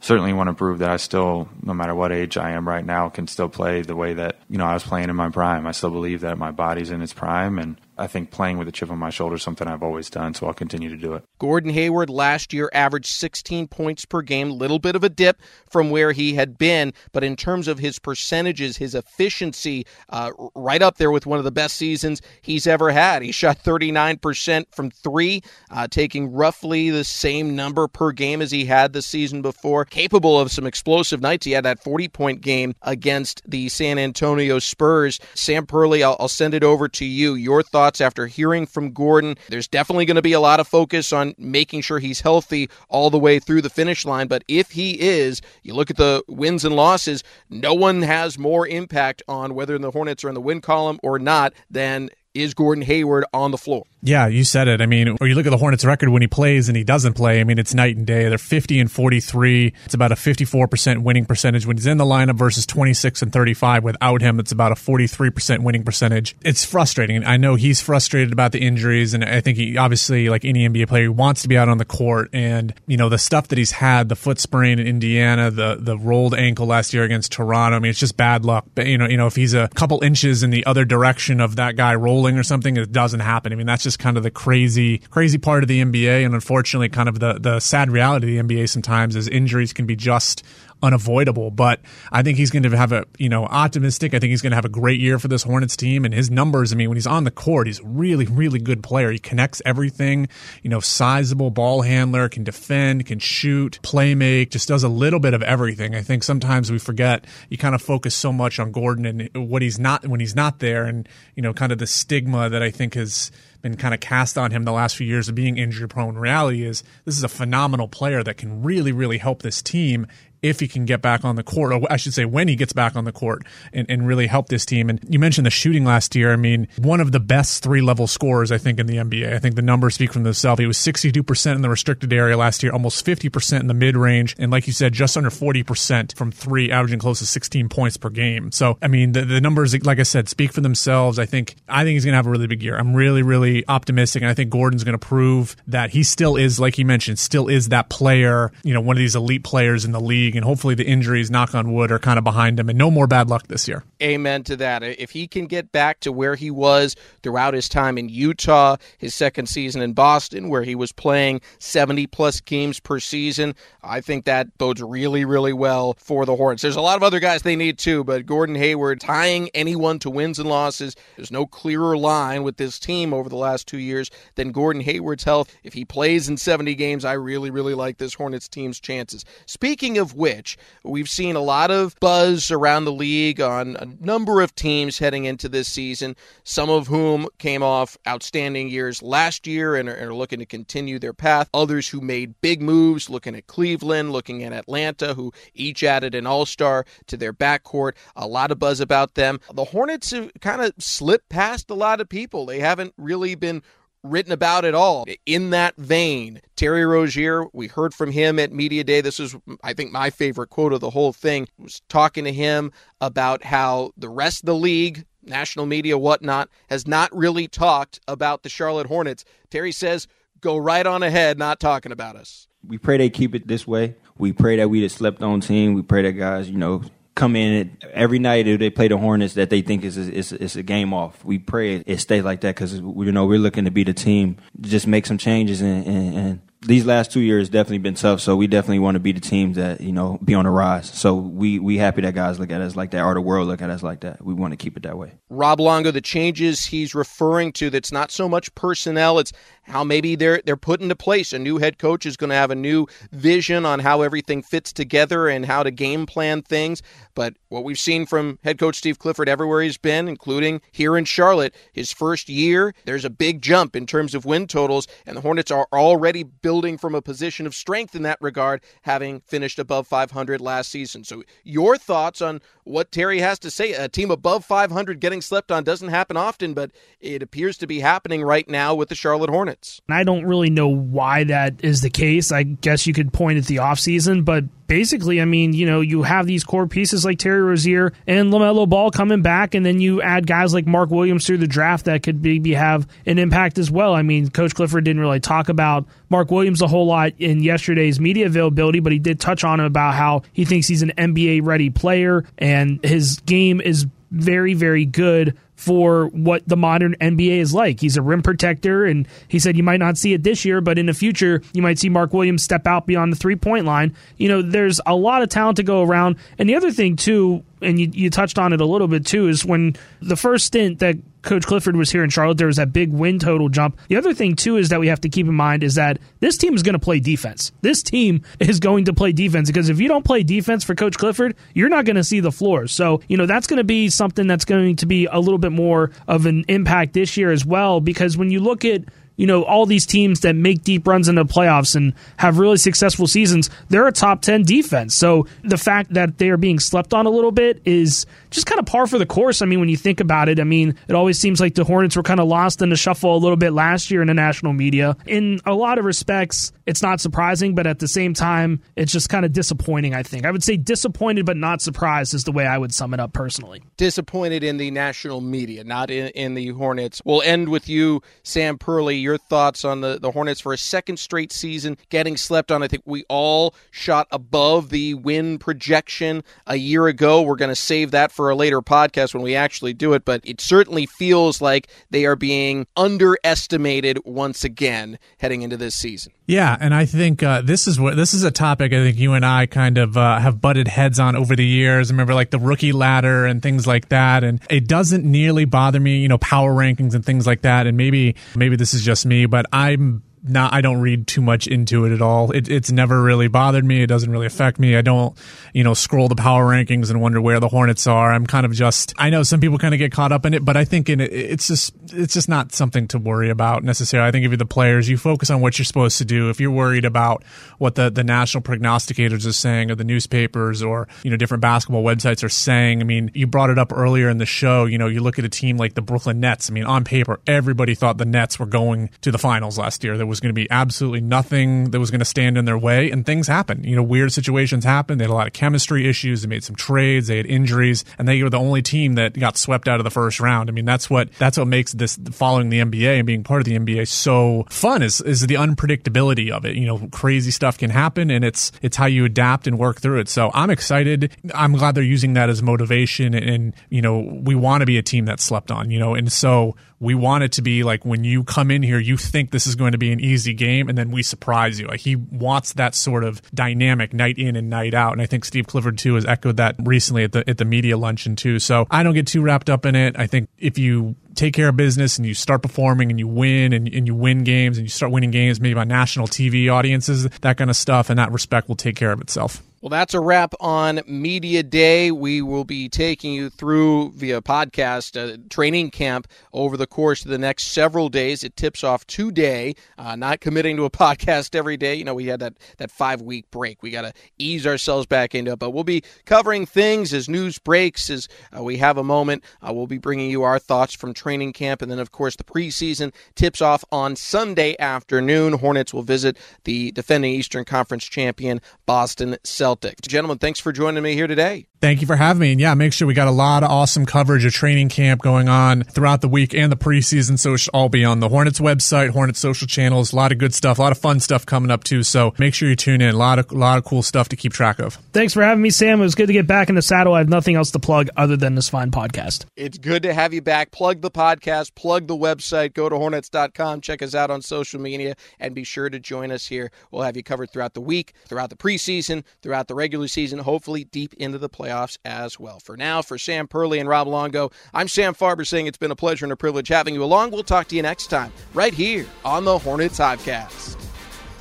certainly 0.00 0.34
want 0.34 0.48
to 0.48 0.54
prove 0.54 0.80
that 0.80 0.90
I 0.90 0.98
still, 0.98 1.48
no 1.62 1.72
matter 1.72 1.94
what 1.94 2.12
age 2.12 2.36
I 2.36 2.50
am 2.50 2.68
right 2.68 2.84
now, 2.84 3.08
can 3.08 3.26
still 3.26 3.48
play 3.48 3.80
the 3.80 3.96
way 3.96 4.12
that 4.12 4.36
you 4.50 4.58
know 4.58 4.66
I 4.66 4.74
was 4.74 4.84
playing 4.84 5.08
in 5.08 5.16
my 5.16 5.30
prime. 5.30 5.66
I 5.66 5.72
still 5.72 5.90
believe 5.90 6.20
that 6.20 6.36
my 6.36 6.50
body's 6.50 6.90
in 6.90 7.00
its 7.00 7.14
prime, 7.14 7.58
and 7.58 7.78
I 7.96 8.08
think 8.08 8.30
playing 8.30 8.58
with 8.58 8.66
a 8.66 8.72
chip 8.72 8.90
on 8.90 8.98
my 8.98 9.10
shoulder 9.10 9.36
is 9.36 9.42
something 9.42 9.68
I've 9.68 9.82
always 9.82 10.10
done, 10.10 10.34
so 10.34 10.46
I'll 10.46 10.54
continue 10.54 10.88
to 10.88 10.96
do 10.96 11.14
it. 11.14 11.24
Gordon 11.38 11.70
Hayward 11.70 12.10
last 12.10 12.52
year 12.52 12.68
averaged 12.72 13.06
16 13.06 13.68
points 13.68 14.04
per 14.04 14.20
game, 14.20 14.50
little 14.50 14.80
bit 14.80 14.96
of 14.96 15.04
a 15.04 15.08
dip 15.08 15.40
from 15.70 15.90
where 15.90 16.10
he 16.10 16.34
had 16.34 16.58
been, 16.58 16.92
but 17.12 17.22
in 17.22 17.36
terms 17.36 17.68
of 17.68 17.78
his 17.78 18.00
percentages, 18.00 18.76
his 18.76 18.94
efficiency, 18.94 19.86
uh, 20.08 20.32
right 20.56 20.82
up 20.82 20.96
there 20.96 21.12
with 21.12 21.24
one 21.24 21.38
of 21.38 21.44
the 21.44 21.52
best 21.52 21.76
seasons 21.76 22.20
he's 22.42 22.66
ever 22.66 22.90
had. 22.90 23.22
He 23.22 23.30
shot 23.30 23.62
39% 23.62 24.66
from 24.74 24.90
three, 24.90 25.42
uh, 25.70 25.86
taking 25.88 26.32
roughly 26.32 26.90
the 26.90 27.04
same 27.04 27.54
number 27.54 27.86
per 27.86 28.10
game 28.10 28.42
as 28.42 28.50
he 28.50 28.64
had 28.64 28.92
the 28.92 29.02
season 29.02 29.40
before. 29.40 29.84
Capable 29.84 30.40
of 30.40 30.50
some 30.50 30.66
explosive 30.66 31.20
nights. 31.20 31.46
He 31.46 31.52
had 31.52 31.64
that 31.64 31.82
40 31.82 32.08
point 32.08 32.40
game 32.40 32.74
against 32.82 33.42
the 33.48 33.68
San 33.68 33.98
Antonio 33.98 34.58
Spurs. 34.58 35.20
Sam 35.34 35.66
Perley, 35.66 36.02
I'll, 36.02 36.16
I'll 36.18 36.28
send 36.28 36.54
it 36.54 36.64
over 36.64 36.88
to 36.88 37.04
you. 37.04 37.34
Your 37.34 37.62
thoughts 37.62 37.83
after 38.00 38.26
hearing 38.26 38.66
from 38.66 38.92
Gordon? 38.92 39.36
There's 39.48 39.68
definitely 39.68 40.04
going 40.04 40.16
to 40.16 40.22
be 40.22 40.32
a 40.32 40.40
lot 40.40 40.60
of 40.60 40.68
focus 40.68 41.12
on 41.12 41.34
making 41.38 41.82
sure 41.82 41.98
he's 41.98 42.20
healthy 42.20 42.68
all 42.88 43.10
the 43.10 43.18
way 43.18 43.38
through 43.38 43.62
the 43.62 43.70
finish 43.70 44.04
line, 44.04 44.26
but 44.26 44.44
if 44.48 44.70
he 44.70 45.00
is, 45.00 45.42
you 45.62 45.74
look 45.74 45.90
at 45.90 45.96
the 45.96 46.22
wins 46.28 46.64
and 46.64 46.74
losses, 46.74 47.22
no 47.50 47.74
one 47.74 48.02
has 48.02 48.38
more 48.38 48.66
impact 48.66 49.22
on 49.28 49.54
whether 49.54 49.78
the 49.78 49.90
Hornets 49.90 50.24
are 50.24 50.28
in 50.28 50.34
the 50.34 50.40
win 50.40 50.60
column 50.60 50.98
or 51.02 51.18
not 51.18 51.52
than 51.70 52.10
is 52.34 52.54
Gordon 52.54 52.82
Hayward 52.82 53.24
on 53.32 53.50
the 53.50 53.58
floor. 53.58 53.86
Yeah, 54.02 54.26
you 54.26 54.44
said 54.44 54.68
it. 54.68 54.82
I 54.82 54.86
mean, 54.86 55.16
or 55.18 55.26
you 55.26 55.34
look 55.34 55.46
at 55.46 55.50
the 55.50 55.56
Hornets 55.56 55.82
record 55.82 56.10
when 56.10 56.20
he 56.20 56.28
plays 56.28 56.68
and 56.68 56.76
he 56.76 56.84
doesn't 56.84 57.14
play. 57.14 57.40
I 57.40 57.44
mean, 57.44 57.58
it's 57.58 57.72
night 57.72 57.96
and 57.96 58.06
day. 58.06 58.28
They're 58.28 58.36
50 58.36 58.78
and 58.78 58.92
43. 58.92 59.72
It's 59.86 59.94
about 59.94 60.12
a 60.12 60.14
54% 60.14 61.02
winning 61.02 61.24
percentage 61.24 61.66
when 61.66 61.78
he's 61.78 61.86
in 61.86 61.96
the 61.96 62.04
lineup 62.04 62.36
versus 62.36 62.66
26 62.66 63.22
and 63.22 63.32
35 63.32 63.82
without 63.82 64.20
him. 64.20 64.38
It's 64.38 64.52
about 64.52 64.72
a 64.72 64.74
43% 64.74 65.62
winning 65.62 65.84
percentage. 65.84 66.36
It's 66.42 66.66
frustrating. 66.66 67.24
I 67.24 67.38
know 67.38 67.54
he's 67.54 67.80
frustrated 67.80 68.32
about 68.32 68.52
the 68.52 68.60
injuries 68.60 69.14
and 69.14 69.24
I 69.24 69.40
think 69.40 69.56
he 69.56 69.78
obviously 69.78 70.28
like 70.28 70.44
any 70.44 70.68
NBA 70.68 70.88
player 70.88 71.04
he 71.04 71.08
wants 71.08 71.40
to 71.42 71.48
be 71.48 71.56
out 71.56 71.70
on 71.70 71.78
the 71.78 71.86
court 71.86 72.28
and 72.34 72.74
you 72.86 72.98
know, 72.98 73.08
the 73.08 73.16
stuff 73.16 73.48
that 73.48 73.58
he's 73.58 73.72
had, 73.72 74.10
the 74.10 74.16
foot 74.16 74.38
sprain 74.38 74.78
in 74.78 74.86
Indiana, 74.86 75.50
the 75.50 75.78
the 75.80 75.96
rolled 75.96 76.34
ankle 76.34 76.66
last 76.66 76.92
year 76.92 77.04
against 77.04 77.32
Toronto. 77.32 77.76
I 77.76 77.80
mean, 77.80 77.90
it's 77.90 78.00
just 78.00 78.18
bad 78.18 78.44
luck. 78.44 78.66
But 78.74 78.86
you 78.86 78.98
know, 78.98 79.08
you 79.08 79.16
know, 79.16 79.26
if 79.26 79.36
he's 79.36 79.54
a 79.54 79.68
couple 79.74 80.04
inches 80.04 80.42
in 80.42 80.50
the 80.50 80.66
other 80.66 80.84
direction 80.84 81.40
of 81.40 81.56
that 81.56 81.76
guy 81.76 81.94
rolling 81.94 82.23
or 82.32 82.42
something, 82.42 82.76
it 82.76 82.92
doesn't 82.92 83.20
happen. 83.20 83.52
I 83.52 83.56
mean, 83.56 83.66
that's 83.66 83.82
just 83.82 83.98
kind 83.98 84.16
of 84.16 84.22
the 84.22 84.30
crazy, 84.30 84.98
crazy 84.98 85.38
part 85.38 85.62
of 85.62 85.68
the 85.68 85.82
NBA, 85.82 86.24
and 86.24 86.34
unfortunately, 86.34 86.88
kind 86.88 87.08
of 87.08 87.20
the 87.20 87.34
the 87.34 87.60
sad 87.60 87.90
reality 87.90 88.38
of 88.38 88.48
the 88.48 88.56
NBA 88.56 88.68
sometimes 88.68 89.16
is 89.16 89.28
injuries 89.28 89.72
can 89.72 89.86
be 89.86 89.96
just 89.96 90.42
unavoidable. 90.84 91.50
But 91.50 91.80
I 92.12 92.22
think 92.22 92.36
he's 92.38 92.50
going 92.50 92.62
to 92.62 92.76
have 92.76 92.92
a, 92.92 93.04
you 93.18 93.28
know, 93.28 93.46
optimistic. 93.46 94.14
I 94.14 94.18
think 94.18 94.30
he's 94.30 94.42
going 94.42 94.52
to 94.52 94.56
have 94.56 94.64
a 94.64 94.70
great 94.70 95.00
year 95.00 95.18
for 95.18 95.28
this 95.28 95.42
Hornets 95.42 95.76
team. 95.76 96.04
And 96.04 96.12
his 96.12 96.30
numbers, 96.30 96.72
I 96.72 96.76
mean, 96.76 96.88
when 96.88 96.96
he's 96.96 97.06
on 97.06 97.24
the 97.24 97.30
court, 97.30 97.66
he's 97.66 97.80
really, 97.82 98.26
really 98.26 98.58
good 98.58 98.82
player. 98.82 99.10
He 99.10 99.18
connects 99.18 99.62
everything, 99.64 100.28
you 100.62 100.70
know, 100.70 100.80
sizable 100.80 101.50
ball 101.50 101.82
handler, 101.82 102.28
can 102.28 102.44
defend, 102.44 103.06
can 103.06 103.18
shoot, 103.18 103.80
play 103.82 104.14
make, 104.14 104.50
just 104.50 104.68
does 104.68 104.84
a 104.84 104.88
little 104.88 105.20
bit 105.20 105.34
of 105.34 105.42
everything. 105.42 105.94
I 105.94 106.02
think 106.02 106.22
sometimes 106.22 106.70
we 106.70 106.78
forget 106.78 107.26
you 107.48 107.56
kind 107.56 107.74
of 107.74 107.82
focus 107.82 108.14
so 108.14 108.32
much 108.32 108.58
on 108.58 108.70
Gordon 108.70 109.06
and 109.06 109.50
what 109.50 109.62
he's 109.62 109.78
not 109.78 110.06
when 110.06 110.20
he's 110.20 110.36
not 110.36 110.58
there 110.58 110.84
and, 110.84 111.08
you 111.34 111.42
know, 111.42 111.54
kind 111.54 111.72
of 111.72 111.78
the 111.78 111.86
stigma 111.86 112.50
that 112.50 112.62
I 112.62 112.70
think 112.70 112.94
has 112.94 113.32
been 113.64 113.76
kind 113.78 113.94
of 113.94 114.00
cast 114.00 114.36
on 114.36 114.50
him 114.50 114.64
the 114.64 114.72
last 114.72 114.94
few 114.94 115.06
years 115.06 115.26
of 115.26 115.34
being 115.34 115.56
injury 115.56 115.88
prone. 115.88 116.18
Reality 116.18 116.64
is 116.64 116.84
this 117.06 117.16
is 117.16 117.24
a 117.24 117.28
phenomenal 117.28 117.88
player 117.88 118.22
that 118.22 118.36
can 118.36 118.62
really, 118.62 118.92
really 118.92 119.16
help 119.16 119.40
this 119.40 119.62
team 119.62 120.06
if 120.44 120.60
he 120.60 120.68
can 120.68 120.84
get 120.84 121.00
back 121.00 121.24
on 121.24 121.36
the 121.36 121.42
court, 121.42 121.72
or 121.72 121.80
I 121.90 121.96
should 121.96 122.12
say 122.12 122.26
when 122.26 122.48
he 122.48 122.54
gets 122.54 122.74
back 122.74 122.96
on 122.96 123.04
the 123.04 123.12
court 123.12 123.42
and, 123.72 123.88
and 123.88 124.06
really 124.06 124.26
help 124.26 124.48
this 124.48 124.66
team. 124.66 124.90
And 124.90 125.00
you 125.08 125.18
mentioned 125.18 125.46
the 125.46 125.50
shooting 125.50 125.84
last 125.84 126.14
year. 126.14 126.32
I 126.32 126.36
mean, 126.36 126.68
one 126.76 127.00
of 127.00 127.12
the 127.12 127.20
best 127.20 127.62
three 127.62 127.80
level 127.80 128.06
scorers, 128.06 128.52
I 128.52 128.58
think, 128.58 128.78
in 128.78 128.86
the 128.86 128.96
NBA. 128.96 129.34
I 129.34 129.38
think 129.38 129.56
the 129.56 129.62
numbers 129.62 129.94
speak 129.94 130.12
for 130.12 130.18
themselves. 130.18 130.60
He 130.60 130.66
was 130.66 130.76
62% 130.76 131.54
in 131.54 131.62
the 131.62 131.70
restricted 131.70 132.12
area 132.12 132.36
last 132.36 132.62
year, 132.62 132.72
almost 132.72 133.04
50% 133.06 133.60
in 133.60 133.68
the 133.68 133.74
mid 133.74 133.96
range. 133.96 134.36
And 134.38 134.52
like 134.52 134.66
you 134.66 134.74
said, 134.74 134.92
just 134.92 135.16
under 135.16 135.30
40% 135.30 136.14
from 136.14 136.30
three, 136.30 136.70
averaging 136.70 136.98
close 136.98 137.20
to 137.20 137.26
16 137.26 137.70
points 137.70 137.96
per 137.96 138.10
game. 138.10 138.52
So, 138.52 138.76
I 138.82 138.88
mean, 138.88 139.12
the, 139.12 139.24
the 139.24 139.40
numbers, 139.40 139.74
like 139.84 139.98
I 139.98 140.02
said, 140.02 140.28
speak 140.28 140.52
for 140.52 140.60
themselves. 140.60 141.18
I 141.18 141.24
think, 141.24 141.56
I 141.68 141.84
think 141.84 141.94
he's 141.94 142.04
going 142.04 142.12
to 142.12 142.16
have 142.16 142.26
a 142.26 142.30
really 142.30 142.46
big 142.46 142.62
year. 142.62 142.76
I'm 142.76 142.94
really, 142.94 143.22
really 143.22 143.64
optimistic, 143.66 144.22
and 144.22 144.30
I 144.30 144.34
think 144.34 144.50
Gordon's 144.50 144.84
going 144.84 144.98
to 144.98 145.06
prove 145.06 145.56
that 145.66 145.90
he 145.90 146.02
still 146.02 146.36
is, 146.36 146.60
like 146.60 146.76
you 146.76 146.84
mentioned, 146.84 147.18
still 147.18 147.48
is 147.48 147.70
that 147.70 147.88
player. 147.88 148.52
You 148.62 148.74
know, 148.74 148.80
one 148.80 148.96
of 148.96 148.98
these 148.98 149.16
elite 149.16 149.44
players 149.44 149.84
in 149.84 149.92
the 149.92 150.00
league, 150.00 150.33
and 150.36 150.44
hopefully 150.44 150.74
the 150.74 150.86
injuries, 150.86 151.30
knock 151.30 151.54
on 151.54 151.72
wood, 151.72 151.90
are 151.90 151.98
kind 151.98 152.18
of 152.18 152.24
behind 152.24 152.58
him, 152.58 152.68
and 152.68 152.78
no 152.78 152.90
more 152.90 153.06
bad 153.06 153.28
luck 153.28 153.48
this 153.48 153.68
year. 153.68 153.84
Amen 154.02 154.42
to 154.44 154.56
that. 154.56 154.82
If 154.82 155.10
he 155.10 155.26
can 155.26 155.46
get 155.46 155.72
back 155.72 156.00
to 156.00 156.12
where 156.12 156.34
he 156.34 156.50
was 156.50 156.96
throughout 157.22 157.54
his 157.54 157.68
time 157.68 157.98
in 157.98 158.08
Utah, 158.08 158.76
his 158.98 159.14
second 159.14 159.48
season 159.48 159.82
in 159.82 159.92
Boston, 159.92 160.48
where 160.48 160.62
he 160.62 160.74
was 160.74 160.92
playing 160.92 161.40
70 161.58 162.06
plus 162.08 162.40
games 162.40 162.80
per 162.80 163.00
season, 163.00 163.54
I 163.82 164.00
think 164.00 164.24
that 164.24 164.56
bodes 164.58 164.82
really, 164.82 165.24
really 165.24 165.52
well 165.52 165.94
for 165.98 166.26
the 166.26 166.36
Hornets. 166.36 166.62
There's 166.62 166.76
a 166.76 166.80
lot 166.80 166.96
of 166.96 167.02
other 167.02 167.20
guys 167.20 167.42
they 167.42 167.56
need 167.56 167.78
too, 167.78 168.04
but 168.04 168.26
Gordon 168.26 168.54
Hayward 168.54 169.00
tying 169.00 169.48
anyone 169.54 169.98
to 170.00 170.10
wins 170.10 170.38
and 170.38 170.48
losses. 170.48 170.96
There's 171.16 171.30
no 171.30 171.46
clearer 171.46 171.96
line 171.96 172.42
with 172.42 172.56
this 172.56 172.78
team 172.78 173.12
over 173.12 173.28
the 173.28 173.36
last 173.36 173.66
two 173.66 173.78
years 173.78 174.10
than 174.34 174.52
Gordon 174.52 174.82
Hayward's 174.82 175.24
health. 175.24 175.54
If 175.62 175.72
he 175.72 175.84
plays 175.84 176.28
in 176.28 176.36
70 176.36 176.74
games, 176.74 177.04
I 177.04 177.12
really, 177.12 177.50
really 177.50 177.74
like 177.74 177.98
this 177.98 178.14
Hornets 178.14 178.48
team's 178.48 178.80
chances. 178.80 179.24
Speaking 179.46 179.98
of 179.98 180.13
which, 180.14 180.56
we've 180.82 181.08
seen 181.08 181.36
a 181.36 181.40
lot 181.40 181.70
of 181.70 181.98
buzz 182.00 182.50
around 182.50 182.84
the 182.84 182.92
league 182.92 183.40
on 183.40 183.76
a 183.76 183.86
number 184.04 184.40
of 184.40 184.54
teams 184.54 184.98
heading 184.98 185.24
into 185.24 185.48
this 185.48 185.68
season, 185.68 186.16
some 186.42 186.70
of 186.70 186.86
whom 186.86 187.28
came 187.38 187.62
off 187.62 187.96
outstanding 188.06 188.68
years 188.68 189.02
last 189.02 189.46
year 189.46 189.76
and 189.76 189.88
are, 189.88 190.08
are 190.08 190.14
looking 190.14 190.38
to 190.38 190.46
continue 190.46 190.98
their 190.98 191.12
path. 191.12 191.48
Others 191.54 191.88
who 191.88 192.00
made 192.00 192.40
big 192.40 192.62
moves, 192.62 193.10
looking 193.10 193.34
at 193.34 193.46
Cleveland, 193.46 194.12
looking 194.12 194.42
at 194.42 194.52
Atlanta, 194.52 195.14
who 195.14 195.32
each 195.54 195.82
added 195.82 196.14
an 196.14 196.26
all 196.26 196.46
star 196.46 196.84
to 197.06 197.16
their 197.16 197.32
backcourt. 197.32 197.92
A 198.16 198.26
lot 198.26 198.50
of 198.50 198.58
buzz 198.58 198.80
about 198.80 199.14
them. 199.14 199.40
The 199.52 199.64
Hornets 199.64 200.10
have 200.10 200.30
kind 200.40 200.62
of 200.62 200.72
slipped 200.78 201.28
past 201.28 201.70
a 201.70 201.74
lot 201.74 202.00
of 202.00 202.08
people. 202.08 202.46
They 202.46 202.60
haven't 202.60 202.94
really 202.96 203.34
been 203.34 203.62
written 204.04 204.30
about 204.30 204.64
at 204.64 204.74
all. 204.74 205.04
In 205.26 205.50
that 205.50 205.76
vein, 205.76 206.40
Terry 206.54 206.84
Rozier, 206.84 207.46
we 207.52 207.66
heard 207.66 207.92
from 207.92 208.12
him 208.12 208.38
at 208.38 208.52
Media 208.52 208.84
Day. 208.84 209.00
This 209.00 209.18
is, 209.18 209.34
I 209.64 209.72
think, 209.72 209.90
my 209.90 210.10
favorite 210.10 210.50
quote 210.50 210.72
of 210.72 210.80
the 210.80 210.90
whole 210.90 211.12
thing. 211.12 211.48
Was 211.58 211.80
talking 211.88 212.24
to 212.24 212.32
him 212.32 212.70
about 213.00 213.42
how 213.42 213.90
the 213.96 214.08
rest 214.08 214.42
of 214.42 214.46
the 214.46 214.54
league, 214.54 215.04
national 215.22 215.66
media, 215.66 215.98
whatnot, 215.98 216.50
has 216.68 216.86
not 216.86 217.14
really 217.16 217.48
talked 217.48 217.98
about 218.06 218.42
the 218.42 218.48
Charlotte 218.48 218.86
Hornets. 218.86 219.24
Terry 219.50 219.72
says, 219.72 220.06
go 220.40 220.56
right 220.56 220.86
on 220.86 221.02
ahead, 221.02 221.38
not 221.38 221.58
talking 221.58 221.90
about 221.90 222.14
us. 222.14 222.46
We 222.66 222.78
pray 222.78 222.98
they 222.98 223.10
keep 223.10 223.34
it 223.34 223.48
this 223.48 223.66
way. 223.66 223.96
We 224.16 224.32
pray 224.32 224.56
that 224.56 224.68
we 224.68 224.80
the 224.80 224.88
slept 224.88 225.22
on 225.22 225.40
team. 225.40 225.74
We 225.74 225.82
pray 225.82 226.02
that 226.02 226.12
guys, 226.12 226.48
you 226.48 226.56
know, 226.56 226.82
come 227.14 227.36
in 227.36 227.76
every 227.92 228.18
night 228.18 228.46
if 228.46 228.58
they 228.58 228.70
play 228.70 228.88
the 228.88 228.98
Hornets 228.98 229.34
that 229.34 229.50
they 229.50 229.62
think 229.62 229.84
is 229.84 229.96
is, 229.96 230.56
a 230.56 230.62
game 230.62 230.92
off. 230.92 231.24
We 231.24 231.38
pray 231.38 231.76
it 231.86 232.00
stay 232.00 232.22
like 232.22 232.40
that 232.42 232.54
because 232.54 232.74
you 232.74 233.12
know 233.12 233.26
we're 233.26 233.38
looking 233.38 233.64
to 233.64 233.70
be 233.70 233.84
the 233.84 233.94
team. 233.94 234.36
Just 234.60 234.86
make 234.86 235.06
some 235.06 235.18
changes 235.18 235.60
and, 235.60 235.86
and, 235.86 236.18
and 236.18 236.40
these 236.66 236.86
last 236.86 237.12
two 237.12 237.20
years 237.20 237.48
definitely 237.48 237.78
been 237.78 237.94
tough. 237.94 238.20
So 238.20 238.36
we 238.36 238.46
definitely 238.46 238.78
want 238.78 238.94
to 238.94 239.00
be 239.00 239.12
the 239.12 239.20
team 239.20 239.52
that 239.54 239.80
you 239.80 239.92
know 239.92 240.18
be 240.24 240.34
on 240.34 240.44
the 240.44 240.50
rise. 240.50 240.90
So 240.90 241.14
we 241.14 241.58
we 241.58 241.76
happy 241.76 242.02
that 242.02 242.14
guys 242.14 242.38
look 242.38 242.50
at 242.50 242.60
us 242.60 242.76
like 242.76 242.90
that, 242.92 243.04
or 243.04 243.14
the 243.14 243.20
world 243.20 243.48
look 243.48 243.62
at 243.62 243.70
us 243.70 243.82
like 243.82 244.00
that. 244.00 244.24
We 244.24 244.34
want 244.34 244.52
to 244.52 244.56
keep 244.56 244.76
it 244.76 244.82
that 244.84 244.96
way. 244.96 245.12
Rob 245.28 245.60
Longo, 245.60 245.90
the 245.90 246.00
changes 246.00 246.66
he's 246.66 246.94
referring 246.94 247.52
to, 247.54 247.70
that's 247.70 247.92
not 247.92 248.10
so 248.10 248.28
much 248.28 248.54
personnel. 248.54 249.18
It's 249.18 249.32
how 249.62 249.84
maybe 249.84 250.16
they're 250.16 250.42
they're 250.44 250.56
put 250.56 250.80
into 250.80 250.96
place. 250.96 251.32
A 251.32 251.38
new 251.38 251.58
head 251.58 251.78
coach 251.78 252.06
is 252.06 252.16
going 252.16 252.30
to 252.30 252.36
have 252.36 252.50
a 252.50 252.56
new 252.56 252.86
vision 253.12 253.66
on 253.66 253.80
how 253.80 254.02
everything 254.02 254.42
fits 254.42 254.72
together 254.72 255.28
and 255.28 255.46
how 255.46 255.62
to 255.62 255.70
game 255.70 256.06
plan 256.06 256.42
things. 256.42 256.82
But 257.14 257.34
what 257.48 257.64
we've 257.64 257.78
seen 257.78 258.06
from 258.06 258.38
head 258.42 258.58
coach 258.58 258.76
Steve 258.76 258.98
Clifford 258.98 259.28
everywhere 259.28 259.62
he's 259.62 259.78
been, 259.78 260.08
including 260.08 260.60
here 260.72 260.96
in 260.96 261.04
Charlotte, 261.04 261.54
his 261.72 261.92
first 261.92 262.28
year, 262.28 262.74
there's 262.84 263.04
a 263.04 263.10
big 263.10 263.42
jump 263.42 263.76
in 263.76 263.86
terms 263.86 264.14
of 264.14 264.24
win 264.24 264.46
totals, 264.46 264.86
and 265.06 265.16
the 265.16 265.20
Hornets 265.20 265.50
are 265.50 265.66
already 265.72 266.22
building 266.22 266.53
from 266.62 266.94
a 266.94 267.02
position 267.02 267.46
of 267.46 267.54
strength 267.54 267.94
in 267.94 268.02
that 268.02 268.18
regard, 268.20 268.62
having 268.82 269.20
finished 269.20 269.58
above 269.58 269.86
500 269.86 270.40
last 270.40 270.70
season. 270.70 271.04
So, 271.04 271.22
your 271.42 271.76
thoughts 271.76 272.22
on 272.22 272.40
what 272.64 272.92
Terry 272.92 273.20
has 273.20 273.38
to 273.40 273.50
say? 273.50 273.72
A 273.72 273.88
team 273.88 274.10
above 274.10 274.44
500 274.44 275.00
getting 275.00 275.20
slept 275.20 275.50
on 275.50 275.64
doesn't 275.64 275.88
happen 275.88 276.16
often, 276.16 276.54
but 276.54 276.70
it 277.00 277.22
appears 277.22 277.58
to 277.58 277.66
be 277.66 277.80
happening 277.80 278.22
right 278.22 278.48
now 278.48 278.74
with 278.74 278.88
the 278.88 278.94
Charlotte 278.94 279.30
Hornets. 279.30 279.80
I 279.88 280.04
don't 280.04 280.24
really 280.24 280.50
know 280.50 280.68
why 280.68 281.24
that 281.24 281.62
is 281.64 281.80
the 281.80 281.90
case. 281.90 282.32
I 282.32 282.44
guess 282.44 282.86
you 282.86 282.94
could 282.94 283.12
point 283.12 283.38
at 283.38 283.46
the 283.46 283.56
offseason, 283.56 284.24
but 284.24 284.44
basically, 284.66 285.20
I 285.20 285.24
mean, 285.24 285.52
you 285.52 285.66
know, 285.66 285.80
you 285.80 286.02
have 286.02 286.26
these 286.26 286.44
core 286.44 286.66
pieces 286.66 287.04
like 287.04 287.18
Terry 287.18 287.42
Rozier 287.42 287.92
and 288.06 288.32
LaMelo 288.32 288.68
Ball 288.68 288.90
coming 288.90 289.22
back, 289.22 289.54
and 289.54 289.64
then 289.64 289.80
you 289.80 290.02
add 290.02 290.26
guys 290.26 290.54
like 290.54 290.66
Mark 290.66 290.90
Williams 290.90 291.26
through 291.26 291.38
the 291.38 291.46
draft 291.46 291.86
that 291.86 292.02
could 292.02 292.22
maybe 292.22 292.54
have 292.54 292.86
an 293.06 293.18
impact 293.18 293.58
as 293.58 293.70
well. 293.70 293.94
I 293.94 294.02
mean, 294.02 294.30
Coach 294.30 294.54
Clifford 294.54 294.84
didn't 294.84 295.00
really 295.00 295.20
talk 295.20 295.48
about 295.48 295.86
Mark 296.08 296.30
Williams 296.30 296.62
a 296.62 296.66
whole 296.66 296.86
lot 296.86 297.12
in 297.18 297.42
yesterday's 297.42 298.00
media 298.00 298.26
availability, 298.26 298.80
but 298.80 298.92
he 298.92 298.98
did 298.98 299.20
touch 299.20 299.44
on 299.44 299.60
him 299.60 299.66
about 299.66 299.94
how 299.94 300.22
he 300.32 300.44
thinks 300.44 300.66
he's 300.66 300.82
an 300.82 300.92
NBA 300.96 301.40
ready 301.44 301.70
player 301.70 302.24
and 302.38 302.82
his 302.84 303.18
game 303.20 303.60
is 303.60 303.86
very, 304.10 304.54
very 304.54 304.84
good 304.84 305.36
for 305.64 306.08
what 306.08 306.46
the 306.46 306.56
modern 306.56 306.94
NBA 307.00 307.38
is 307.38 307.54
like. 307.54 307.80
He's 307.80 307.96
a 307.96 308.02
rim 308.02 308.22
protector, 308.22 308.84
and 308.84 309.08
he 309.28 309.38
said 309.38 309.56
you 309.56 309.62
might 309.62 309.80
not 309.80 309.96
see 309.96 310.12
it 310.12 310.22
this 310.22 310.44
year, 310.44 310.60
but 310.60 310.78
in 310.78 310.86
the 310.86 310.92
future, 310.92 311.42
you 311.54 311.62
might 311.62 311.78
see 311.78 311.88
Mark 311.88 312.12
Williams 312.12 312.42
step 312.42 312.66
out 312.66 312.86
beyond 312.86 313.10
the 313.10 313.16
three 313.16 313.36
point 313.36 313.64
line. 313.64 313.96
You 314.18 314.28
know, 314.28 314.42
there's 314.42 314.80
a 314.84 314.94
lot 314.94 315.22
of 315.22 315.30
talent 315.30 315.56
to 315.56 315.62
go 315.62 315.82
around. 315.82 316.16
And 316.38 316.48
the 316.48 316.54
other 316.54 316.70
thing, 316.70 316.96
too, 316.96 317.42
and 317.62 317.80
you, 317.80 317.90
you 317.92 318.10
touched 318.10 318.38
on 318.38 318.52
it 318.52 318.60
a 318.60 318.66
little 318.66 318.88
bit, 318.88 319.06
too, 319.06 319.28
is 319.28 319.44
when 319.44 319.76
the 320.02 320.16
first 320.16 320.46
stint 320.46 320.80
that 320.80 320.96
Coach 321.24 321.46
Clifford 321.46 321.76
was 321.76 321.90
here 321.90 322.04
in 322.04 322.10
Charlotte, 322.10 322.38
there 322.38 322.46
was 322.46 322.56
that 322.56 322.72
big 322.72 322.92
win 322.92 323.18
total 323.18 323.48
jump. 323.48 323.78
The 323.88 323.96
other 323.96 324.14
thing, 324.14 324.36
too, 324.36 324.56
is 324.56 324.68
that 324.68 324.80
we 324.80 324.88
have 324.88 325.00
to 325.02 325.08
keep 325.08 325.26
in 325.26 325.34
mind 325.34 325.62
is 325.62 325.74
that 325.74 325.98
this 326.20 326.36
team 326.36 326.54
is 326.54 326.62
going 326.62 326.74
to 326.74 326.78
play 326.78 327.00
defense. 327.00 327.52
This 327.62 327.82
team 327.82 328.22
is 328.40 328.60
going 328.60 328.84
to 328.86 328.92
play 328.92 329.12
defense 329.12 329.48
because 329.48 329.68
if 329.68 329.80
you 329.80 329.88
don't 329.88 330.04
play 330.04 330.22
defense 330.22 330.64
for 330.64 330.74
Coach 330.74 330.98
Clifford, 330.98 331.36
you're 331.54 331.68
not 331.68 331.84
going 331.84 331.96
to 331.96 332.04
see 332.04 332.20
the 332.20 332.32
floor. 332.32 332.66
So, 332.66 333.00
you 333.08 333.16
know, 333.16 333.26
that's 333.26 333.46
going 333.46 333.58
to 333.58 333.64
be 333.64 333.88
something 333.90 334.26
that's 334.26 334.44
going 334.44 334.76
to 334.76 334.86
be 334.86 335.06
a 335.06 335.18
little 335.18 335.38
bit 335.38 335.52
more 335.52 335.90
of 336.06 336.26
an 336.26 336.44
impact 336.48 336.92
this 336.92 337.16
year 337.16 337.30
as 337.30 337.44
well 337.44 337.80
because 337.80 338.16
when 338.16 338.30
you 338.30 338.40
look 338.40 338.64
at 338.64 338.82
you 339.16 339.26
know, 339.26 339.44
all 339.44 339.66
these 339.66 339.86
teams 339.86 340.20
that 340.20 340.34
make 340.34 340.62
deep 340.62 340.86
runs 340.86 341.08
into 341.08 341.22
the 341.24 341.32
playoffs 341.32 341.76
and 341.76 341.94
have 342.16 342.38
really 342.38 342.56
successful 342.56 343.06
seasons, 343.06 343.48
they're 343.68 343.86
a 343.86 343.92
top 343.92 344.22
10 344.22 344.42
defense. 344.42 344.94
So 344.94 345.26
the 345.42 345.58
fact 345.58 345.94
that 345.94 346.18
they 346.18 346.30
are 346.30 346.36
being 346.36 346.58
slept 346.58 346.92
on 346.92 347.06
a 347.06 347.10
little 347.10 347.32
bit 347.32 347.62
is 347.64 348.06
just 348.30 348.46
kind 348.46 348.58
of 348.58 348.66
par 348.66 348.86
for 348.86 348.98
the 348.98 349.06
course. 349.06 349.42
I 349.42 349.46
mean, 349.46 349.60
when 349.60 349.68
you 349.68 349.76
think 349.76 350.00
about 350.00 350.28
it, 350.28 350.40
I 350.40 350.44
mean, 350.44 350.76
it 350.88 350.94
always 350.94 351.18
seems 351.18 351.40
like 351.40 351.54
the 351.54 351.64
Hornets 351.64 351.96
were 351.96 352.02
kind 352.02 352.20
of 352.20 352.26
lost 352.26 352.60
in 352.62 352.70
the 352.70 352.76
shuffle 352.76 353.16
a 353.16 353.18
little 353.18 353.36
bit 353.36 353.52
last 353.52 353.90
year 353.90 354.02
in 354.02 354.08
the 354.08 354.14
national 354.14 354.52
media. 354.52 354.96
In 355.06 355.40
a 355.46 355.54
lot 355.54 355.78
of 355.78 355.84
respects, 355.84 356.52
it's 356.66 356.82
not 356.82 357.00
surprising, 357.00 357.54
but 357.54 357.66
at 357.66 357.78
the 357.78 357.88
same 357.88 358.14
time, 358.14 358.60
it's 358.74 358.92
just 358.92 359.08
kind 359.08 359.24
of 359.24 359.32
disappointing, 359.32 359.94
I 359.94 360.02
think. 360.02 360.26
I 360.26 360.30
would 360.30 360.42
say 360.42 360.56
disappointed 360.56 361.26
but 361.26 361.36
not 361.36 361.62
surprised 361.62 362.14
is 362.14 362.24
the 362.24 362.32
way 362.32 362.46
I 362.46 362.58
would 362.58 362.74
sum 362.74 362.94
it 362.94 363.00
up 363.00 363.12
personally. 363.12 363.62
Disappointed 363.76 364.42
in 364.42 364.56
the 364.56 364.70
national 364.70 365.20
media, 365.20 365.62
not 365.62 365.90
in, 365.90 366.08
in 366.08 366.34
the 366.34 366.48
Hornets. 366.48 367.00
We'll 367.04 367.22
end 367.22 367.48
with 367.48 367.68
you, 367.68 368.02
Sam 368.22 368.58
Perley 368.58 369.03
your 369.04 369.18
thoughts 369.18 369.64
on 369.64 369.82
the, 369.82 369.98
the 370.00 370.10
Hornets 370.10 370.40
for 370.40 370.52
a 370.52 370.58
second 370.58 370.98
straight 370.98 371.30
season 371.30 371.76
getting 371.90 372.16
slept 372.16 372.50
on. 372.50 372.62
I 372.62 372.68
think 372.68 372.82
we 372.84 373.04
all 373.08 373.54
shot 373.70 374.08
above 374.10 374.70
the 374.70 374.94
win 374.94 375.38
projection 375.38 376.24
a 376.46 376.56
year 376.56 376.88
ago. 376.88 377.22
We're 377.22 377.36
going 377.36 377.50
to 377.50 377.54
save 377.54 377.92
that 377.92 378.10
for 378.10 378.30
a 378.30 378.34
later 378.34 378.62
podcast 378.62 379.14
when 379.14 379.22
we 379.22 379.36
actually 379.36 379.74
do 379.74 379.92
it, 379.92 380.04
but 380.04 380.22
it 380.24 380.40
certainly 380.40 380.86
feels 380.86 381.40
like 381.40 381.68
they 381.90 382.06
are 382.06 382.16
being 382.16 382.66
underestimated 382.76 384.00
once 384.04 384.42
again 384.42 384.98
heading 385.18 385.42
into 385.42 385.56
this 385.56 385.74
season. 385.74 386.13
Yeah, 386.26 386.56
and 386.58 386.74
I 386.74 386.86
think 386.86 387.22
uh, 387.22 387.42
this 387.42 387.68
is 387.68 387.78
what 387.78 387.96
this 387.96 388.14
is 388.14 388.22
a 388.22 388.30
topic 388.30 388.72
I 388.72 388.76
think 388.76 388.96
you 388.96 389.12
and 389.12 389.26
I 389.26 389.44
kind 389.44 389.76
of 389.76 389.96
uh, 389.96 390.18
have 390.18 390.40
butted 390.40 390.68
heads 390.68 390.98
on 390.98 391.16
over 391.16 391.36
the 391.36 391.44
years. 391.44 391.90
Remember, 391.90 392.14
like 392.14 392.30
the 392.30 392.38
rookie 392.38 392.72
ladder 392.72 393.26
and 393.26 393.42
things 393.42 393.66
like 393.66 393.90
that, 393.90 394.24
and 394.24 394.40
it 394.48 394.66
doesn't 394.66 395.04
nearly 395.04 395.44
bother 395.44 395.78
me, 395.78 395.98
you 395.98 396.08
know, 396.08 396.16
power 396.16 396.54
rankings 396.54 396.94
and 396.94 397.04
things 397.04 397.26
like 397.26 397.42
that. 397.42 397.66
And 397.66 397.76
maybe 397.76 398.16
maybe 398.34 398.56
this 398.56 398.72
is 398.72 398.82
just 398.82 399.04
me, 399.04 399.26
but 399.26 399.44
I'm 399.52 400.02
not 400.24 400.54
I 400.54 400.60
don't 400.60 400.80
read 400.80 401.06
too 401.06 401.20
much 401.20 401.46
into 401.46 401.84
it 401.84 401.92
at 401.92 402.00
all. 402.00 402.30
It, 402.30 402.48
it's 402.48 402.72
never 402.72 403.02
really 403.02 403.28
bothered 403.28 403.64
me. 403.64 403.82
It 403.82 403.86
doesn't 403.86 404.10
really 404.10 404.26
affect 404.26 404.58
me. 404.58 404.76
I 404.76 404.82
don't, 404.82 405.16
you 405.52 405.62
know, 405.62 405.74
scroll 405.74 406.08
the 406.08 406.16
power 406.16 406.46
rankings 406.46 406.90
and 406.90 407.00
wonder 407.00 407.20
where 407.20 407.40
the 407.40 407.48
Hornets 407.48 407.86
are. 407.86 408.12
I'm 408.12 408.26
kind 408.26 408.46
of 408.46 408.52
just 408.52 408.94
I 408.96 409.10
know 409.10 409.22
some 409.22 409.40
people 409.40 409.58
kind 409.58 409.74
of 409.74 409.78
get 409.78 409.92
caught 409.92 410.12
up 410.12 410.24
in 410.26 410.34
it, 410.34 410.44
but 410.44 410.56
I 410.56 410.64
think 410.64 410.88
in 410.88 411.00
it 411.00 411.12
it's 411.12 411.46
just 411.46 411.74
it's 411.92 412.14
just 412.14 412.28
not 412.28 412.52
something 412.52 412.88
to 412.88 412.98
worry 412.98 413.30
about 413.30 413.64
necessarily. 413.64 414.08
I 414.08 414.10
think 414.10 414.24
if 414.24 414.30
you're 414.30 414.38
the 414.38 414.46
players, 414.46 414.88
you 414.88 414.96
focus 414.96 415.30
on 415.30 415.40
what 415.40 415.58
you're 415.58 415.64
supposed 415.64 415.98
to 415.98 416.04
do. 416.04 416.30
If 416.30 416.40
you're 416.40 416.50
worried 416.50 416.84
about 416.84 417.24
what 417.58 417.74
the 417.74 417.90
the 417.90 418.04
national 418.04 418.42
prognosticators 418.42 419.26
are 419.26 419.32
saying 419.32 419.70
or 419.70 419.74
the 419.74 419.84
newspapers 419.84 420.62
or, 420.62 420.88
you 421.02 421.10
know, 421.10 421.16
different 421.16 421.42
basketball 421.42 421.84
websites 421.84 422.24
are 422.24 422.28
saying, 422.28 422.80
I 422.80 422.84
mean, 422.84 423.10
you 423.14 423.26
brought 423.26 423.50
it 423.50 423.58
up 423.58 423.72
earlier 423.72 424.08
in 424.08 424.18
the 424.18 424.26
show, 424.26 424.64
you 424.64 424.78
know, 424.78 424.86
you 424.86 425.00
look 425.00 425.18
at 425.18 425.24
a 425.24 425.28
team 425.28 425.56
like 425.56 425.74
the 425.74 425.82
Brooklyn 425.82 426.20
Nets. 426.20 426.50
I 426.50 426.52
mean, 426.52 426.64
on 426.64 426.84
paper, 426.84 427.20
everybody 427.26 427.74
thought 427.74 427.98
the 427.98 428.04
Nets 428.04 428.38
were 428.38 428.46
going 428.46 428.90
to 429.02 429.10
the 429.10 429.18
finals 429.18 429.58
last 429.58 429.84
year. 429.84 429.96
There 429.96 430.06
was 430.06 430.13
was 430.14 430.20
going 430.20 430.30
to 430.30 430.40
be 430.40 430.48
absolutely 430.50 431.00
nothing 431.00 431.70
that 431.72 431.80
was 431.80 431.90
going 431.90 431.98
to 431.98 432.04
stand 432.04 432.38
in 432.38 432.44
their 432.44 432.56
way, 432.56 432.88
and 432.90 433.04
things 433.04 433.26
happened. 433.26 433.66
You 433.66 433.74
know, 433.74 433.82
weird 433.82 434.12
situations 434.12 434.64
happened. 434.64 435.00
They 435.00 435.04
had 435.04 435.10
a 435.10 435.14
lot 435.14 435.26
of 435.26 435.32
chemistry 435.32 435.88
issues. 435.88 436.22
They 436.22 436.28
made 436.28 436.44
some 436.44 436.54
trades. 436.54 437.08
They 437.08 437.16
had 437.16 437.26
injuries, 437.26 437.84
and 437.98 438.06
they 438.06 438.22
were 438.22 438.30
the 438.30 438.38
only 438.38 438.62
team 438.62 438.94
that 438.94 439.18
got 439.18 439.36
swept 439.36 439.66
out 439.66 439.80
of 439.80 439.84
the 439.84 439.90
first 439.90 440.20
round. 440.20 440.48
I 440.48 440.52
mean, 440.52 440.64
that's 440.64 440.88
what 440.88 441.12
that's 441.14 441.36
what 441.36 441.48
makes 441.48 441.72
this 441.72 441.98
following 442.12 442.48
the 442.48 442.60
NBA 442.60 442.98
and 442.98 443.06
being 443.06 443.24
part 443.24 443.40
of 443.40 443.44
the 443.46 443.58
NBA 443.58 443.88
so 443.88 444.46
fun 444.48 444.82
is 444.82 445.00
is 445.00 445.26
the 445.26 445.34
unpredictability 445.34 446.30
of 446.30 446.44
it. 446.44 446.56
You 446.56 446.66
know, 446.66 446.88
crazy 446.92 447.32
stuff 447.32 447.58
can 447.58 447.70
happen, 447.70 448.10
and 448.10 448.24
it's 448.24 448.52
it's 448.62 448.76
how 448.76 448.86
you 448.86 449.04
adapt 449.04 449.48
and 449.48 449.58
work 449.58 449.80
through 449.80 449.98
it. 450.00 450.08
So 450.08 450.30
I'm 450.32 450.50
excited. 450.50 451.16
I'm 451.34 451.54
glad 451.54 451.74
they're 451.74 451.82
using 451.82 452.14
that 452.14 452.28
as 452.28 452.42
motivation, 452.42 453.14
and, 453.14 453.28
and 453.28 453.54
you 453.70 453.82
know, 453.82 453.98
we 453.98 454.36
want 454.36 454.60
to 454.60 454.66
be 454.66 454.78
a 454.78 454.82
team 454.82 455.06
that 455.06 455.18
slept 455.18 455.50
on. 455.50 455.70
You 455.70 455.80
know, 455.80 455.94
and 455.94 456.12
so 456.12 456.54
we 456.84 456.94
want 456.94 457.24
it 457.24 457.32
to 457.32 457.42
be 457.42 457.62
like 457.62 457.84
when 457.84 458.04
you 458.04 458.22
come 458.22 458.50
in 458.50 458.62
here, 458.62 458.78
you 458.78 458.96
think 458.96 459.30
this 459.30 459.46
is 459.46 459.54
going 459.54 459.72
to 459.72 459.78
be 459.78 459.90
an 459.90 460.00
easy 460.04 460.34
game, 460.34 460.68
and 460.68 460.76
then 460.76 460.90
we 460.90 461.02
surprise 461.02 461.58
you. 461.58 461.66
Like 461.66 461.80
he 461.80 461.96
wants 461.96 462.52
that 462.54 462.74
sort 462.74 463.04
of 463.04 463.22
dynamic 463.32 463.92
night 463.92 464.18
in 464.18 464.36
and 464.36 464.50
night 464.50 464.74
out. 464.74 464.92
And 464.92 465.02
I 465.02 465.06
think 465.06 465.24
Steve 465.24 465.46
Clifford 465.46 465.78
too 465.78 465.94
has 465.94 466.04
echoed 466.04 466.36
that 466.36 466.56
recently 466.58 467.04
at 467.04 467.12
the 467.12 467.28
at 467.28 467.38
the 467.38 467.44
media 467.44 467.76
luncheon 467.76 468.16
too. 468.16 468.38
So 468.38 468.66
I 468.70 468.82
don't 468.82 468.94
get 468.94 469.06
too 469.06 469.22
wrapped 469.22 469.50
up 469.50 469.66
in 469.66 469.74
it. 469.74 469.98
I 469.98 470.06
think 470.06 470.28
if 470.38 470.58
you 470.58 470.96
take 471.14 471.34
care 471.34 471.48
of 471.48 471.56
business 471.56 471.98
and 471.98 472.06
you 472.06 472.14
start 472.14 472.42
performing 472.42 472.90
and 472.90 472.98
you 472.98 473.08
win 473.08 473.52
and, 473.52 473.68
and 473.68 473.86
you 473.86 473.94
win 473.94 474.24
games 474.24 474.58
and 474.58 474.64
you 474.64 474.70
start 474.70 474.92
winning 474.92 475.10
games 475.10 475.40
maybe 475.40 475.58
on 475.58 475.68
national 475.68 476.06
TV 476.06 476.52
audiences, 476.52 477.08
that 477.20 477.36
kind 477.36 477.50
of 477.50 477.56
stuff, 477.56 477.90
and 477.90 477.98
that 477.98 478.12
respect 478.12 478.48
will 478.48 478.56
take 478.56 478.76
care 478.76 478.92
of 478.92 479.00
itself. 479.00 479.42
Well, 479.64 479.70
that's 479.70 479.94
a 479.94 480.00
wrap 480.00 480.34
on 480.40 480.82
Media 480.86 481.42
Day. 481.42 481.90
We 481.90 482.20
will 482.20 482.44
be 482.44 482.68
taking 482.68 483.14
you 483.14 483.30
through 483.30 483.92
via 483.92 484.20
podcast 484.20 484.94
uh, 484.94 485.16
training 485.30 485.70
camp 485.70 486.06
over 486.34 486.58
the 486.58 486.66
course 486.66 487.02
of 487.02 487.10
the 487.10 487.16
next 487.16 487.44
several 487.44 487.88
days. 487.88 488.24
It 488.24 488.36
tips 488.36 488.62
off 488.62 488.86
today. 488.86 489.54
Uh, 489.78 489.96
not 489.96 490.20
committing 490.20 490.56
to 490.56 490.66
a 490.66 490.70
podcast 490.84 491.34
every 491.34 491.56
day. 491.56 491.76
You 491.76 491.84
know, 491.84 491.94
we 491.94 492.04
had 492.04 492.20
that 492.20 492.34
that 492.58 492.70
five 492.70 493.00
week 493.00 493.30
break. 493.30 493.62
We 493.62 493.70
got 493.70 493.82
to 493.82 493.94
ease 494.18 494.46
ourselves 494.46 494.84
back 494.84 495.14
into 495.14 495.32
it. 495.32 495.38
But 495.38 495.52
we'll 495.52 495.64
be 495.64 495.82
covering 496.04 496.44
things 496.44 496.92
as 496.92 497.08
news 497.08 497.38
breaks, 497.38 497.88
as 497.88 498.06
uh, 498.38 498.42
we 498.42 498.58
have 498.58 498.76
a 498.76 498.84
moment. 498.84 499.24
Uh, 499.40 499.54
we'll 499.54 499.66
be 499.66 499.78
bringing 499.78 500.10
you 500.10 500.24
our 500.24 500.38
thoughts 500.38 500.74
from 500.74 500.92
training 501.04 501.34
camp, 501.34 501.60
and 501.60 501.70
then 501.70 501.78
of 501.78 501.92
course 501.92 502.16
the 502.16 502.24
preseason 502.24 502.90
tips 503.14 503.42
off 503.42 503.62
on 503.70 503.94
Sunday 503.94 504.56
afternoon. 504.58 505.34
Hornets 505.34 505.74
will 505.74 505.82
visit 505.82 506.16
the 506.44 506.72
defending 506.72 507.12
Eastern 507.12 507.44
Conference 507.44 507.84
champion 507.84 508.40
Boston 508.64 509.18
Celtics. 509.22 509.82
Gentlemen, 509.86 510.16
thanks 510.16 510.40
for 510.40 510.50
joining 510.50 510.82
me 510.82 510.94
here 510.94 511.06
today. 511.06 511.46
Thank 511.64 511.80
you 511.80 511.86
for 511.86 511.96
having 511.96 512.20
me. 512.20 512.32
And 512.32 512.38
yeah, 512.38 512.52
make 512.52 512.74
sure 512.74 512.86
we 512.86 512.92
got 512.92 513.08
a 513.08 513.10
lot 513.10 513.42
of 513.42 513.50
awesome 513.50 513.86
coverage 513.86 514.26
of 514.26 514.34
training 514.34 514.68
camp 514.68 515.00
going 515.00 515.30
on 515.30 515.62
throughout 515.62 516.02
the 516.02 516.08
week 516.08 516.34
and 516.34 516.52
the 516.52 516.58
preseason. 516.58 517.18
So 517.18 517.32
it 517.32 517.38
should 517.38 517.54
all 517.54 517.70
be 517.70 517.86
on 517.86 518.00
the 518.00 518.10
Hornets 518.10 518.38
website, 518.38 518.90
Hornets 518.90 519.18
social 519.18 519.46
channels. 519.46 519.94
A 519.94 519.96
lot 519.96 520.12
of 520.12 520.18
good 520.18 520.34
stuff, 520.34 520.58
a 520.58 520.60
lot 520.60 520.72
of 520.72 520.78
fun 520.78 521.00
stuff 521.00 521.24
coming 521.24 521.50
up 521.50 521.64
too. 521.64 521.82
So 521.82 522.12
make 522.18 522.34
sure 522.34 522.50
you 522.50 522.54
tune 522.54 522.82
in. 522.82 522.94
A 522.94 522.98
lot 522.98 523.18
of 523.18 523.32
a 523.32 523.34
lot 523.34 523.56
of 523.56 523.64
cool 523.64 523.82
stuff 523.82 524.10
to 524.10 524.16
keep 524.16 524.34
track 524.34 524.58
of. 524.58 524.74
Thanks 524.92 525.14
for 525.14 525.22
having 525.22 525.40
me, 525.40 525.48
Sam. 525.48 525.80
It 525.80 525.84
was 525.84 525.94
good 525.94 526.08
to 526.08 526.12
get 526.12 526.26
back 526.26 526.50
in 526.50 526.54
the 526.54 526.60
saddle. 526.60 526.92
I 526.92 526.98
have 526.98 527.08
nothing 527.08 527.34
else 527.34 527.50
to 527.52 527.58
plug 527.58 527.88
other 527.96 528.18
than 528.18 528.34
this 528.34 528.50
fine 528.50 528.70
podcast. 528.70 529.24
It's 529.34 529.56
good 529.56 529.84
to 529.84 529.94
have 529.94 530.12
you 530.12 530.20
back. 530.20 530.50
Plug 530.50 530.82
the 530.82 530.90
podcast, 530.90 531.54
plug 531.54 531.86
the 531.86 531.96
website, 531.96 532.52
go 532.52 532.68
to 532.68 532.76
hornets.com, 532.76 533.62
check 533.62 533.80
us 533.80 533.94
out 533.94 534.10
on 534.10 534.20
social 534.20 534.60
media, 534.60 534.96
and 535.18 535.34
be 535.34 535.44
sure 535.44 535.70
to 535.70 535.80
join 535.80 536.10
us 536.10 536.26
here. 536.26 536.50
We'll 536.70 536.82
have 536.82 536.98
you 536.98 537.02
covered 537.02 537.30
throughout 537.30 537.54
the 537.54 537.62
week, 537.62 537.94
throughout 538.06 538.28
the 538.28 538.36
preseason, 538.36 539.02
throughout 539.22 539.48
the 539.48 539.54
regular 539.54 539.88
season, 539.88 540.18
hopefully 540.18 540.64
deep 540.64 540.92
into 540.98 541.16
the 541.16 541.30
playoffs 541.54 541.78
as 541.84 542.18
well. 542.18 542.40
For 542.40 542.56
now, 542.56 542.82
for 542.82 542.98
Sam 542.98 543.28
Perley 543.28 543.60
and 543.60 543.68
Rob 543.68 543.86
Longo, 543.86 544.30
I'm 544.52 544.68
Sam 544.68 544.94
Farber 544.94 545.26
saying 545.26 545.46
it's 545.46 545.58
been 545.58 545.70
a 545.70 545.76
pleasure 545.76 546.04
and 546.04 546.12
a 546.12 546.16
privilege 546.16 546.48
having 546.48 546.74
you 546.74 546.84
along. 546.84 547.10
We'll 547.10 547.22
talk 547.22 547.48
to 547.48 547.56
you 547.56 547.62
next 547.62 547.88
time, 547.88 548.12
right 548.32 548.54
here 548.54 548.86
on 549.04 549.24
the 549.24 549.38
Hornets 549.38 549.78
Hivecast. 549.78 550.56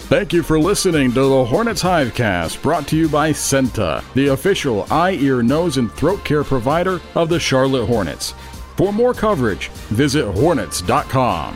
Thank 0.10 0.34
you 0.34 0.43
for 0.43 0.60
listening 0.60 1.13
to 1.13 1.22
the 1.22 1.46
Hornets 1.46 1.82
Hivecast, 1.82 2.62
brought 2.62 2.88
to 2.89 2.98
you 2.98 3.08
by 3.08 3.32
CEENTA, 3.32 4.04
the 4.15 4.28
official 4.28 4.86
eye, 4.91 5.13
ear, 5.13 5.41
nose, 5.41 5.78
and 5.78 5.91
throat 5.93 6.24
care 6.26 6.43
provider 6.43 7.00
of 7.15 7.30
the 7.30 7.39
Charlotte 7.39 7.86
Hornets. 7.86 8.34
For 8.76 8.91
more 8.91 9.13
coverage, 9.13 9.69
visit 9.69 10.30
hornets.com. 10.32 11.56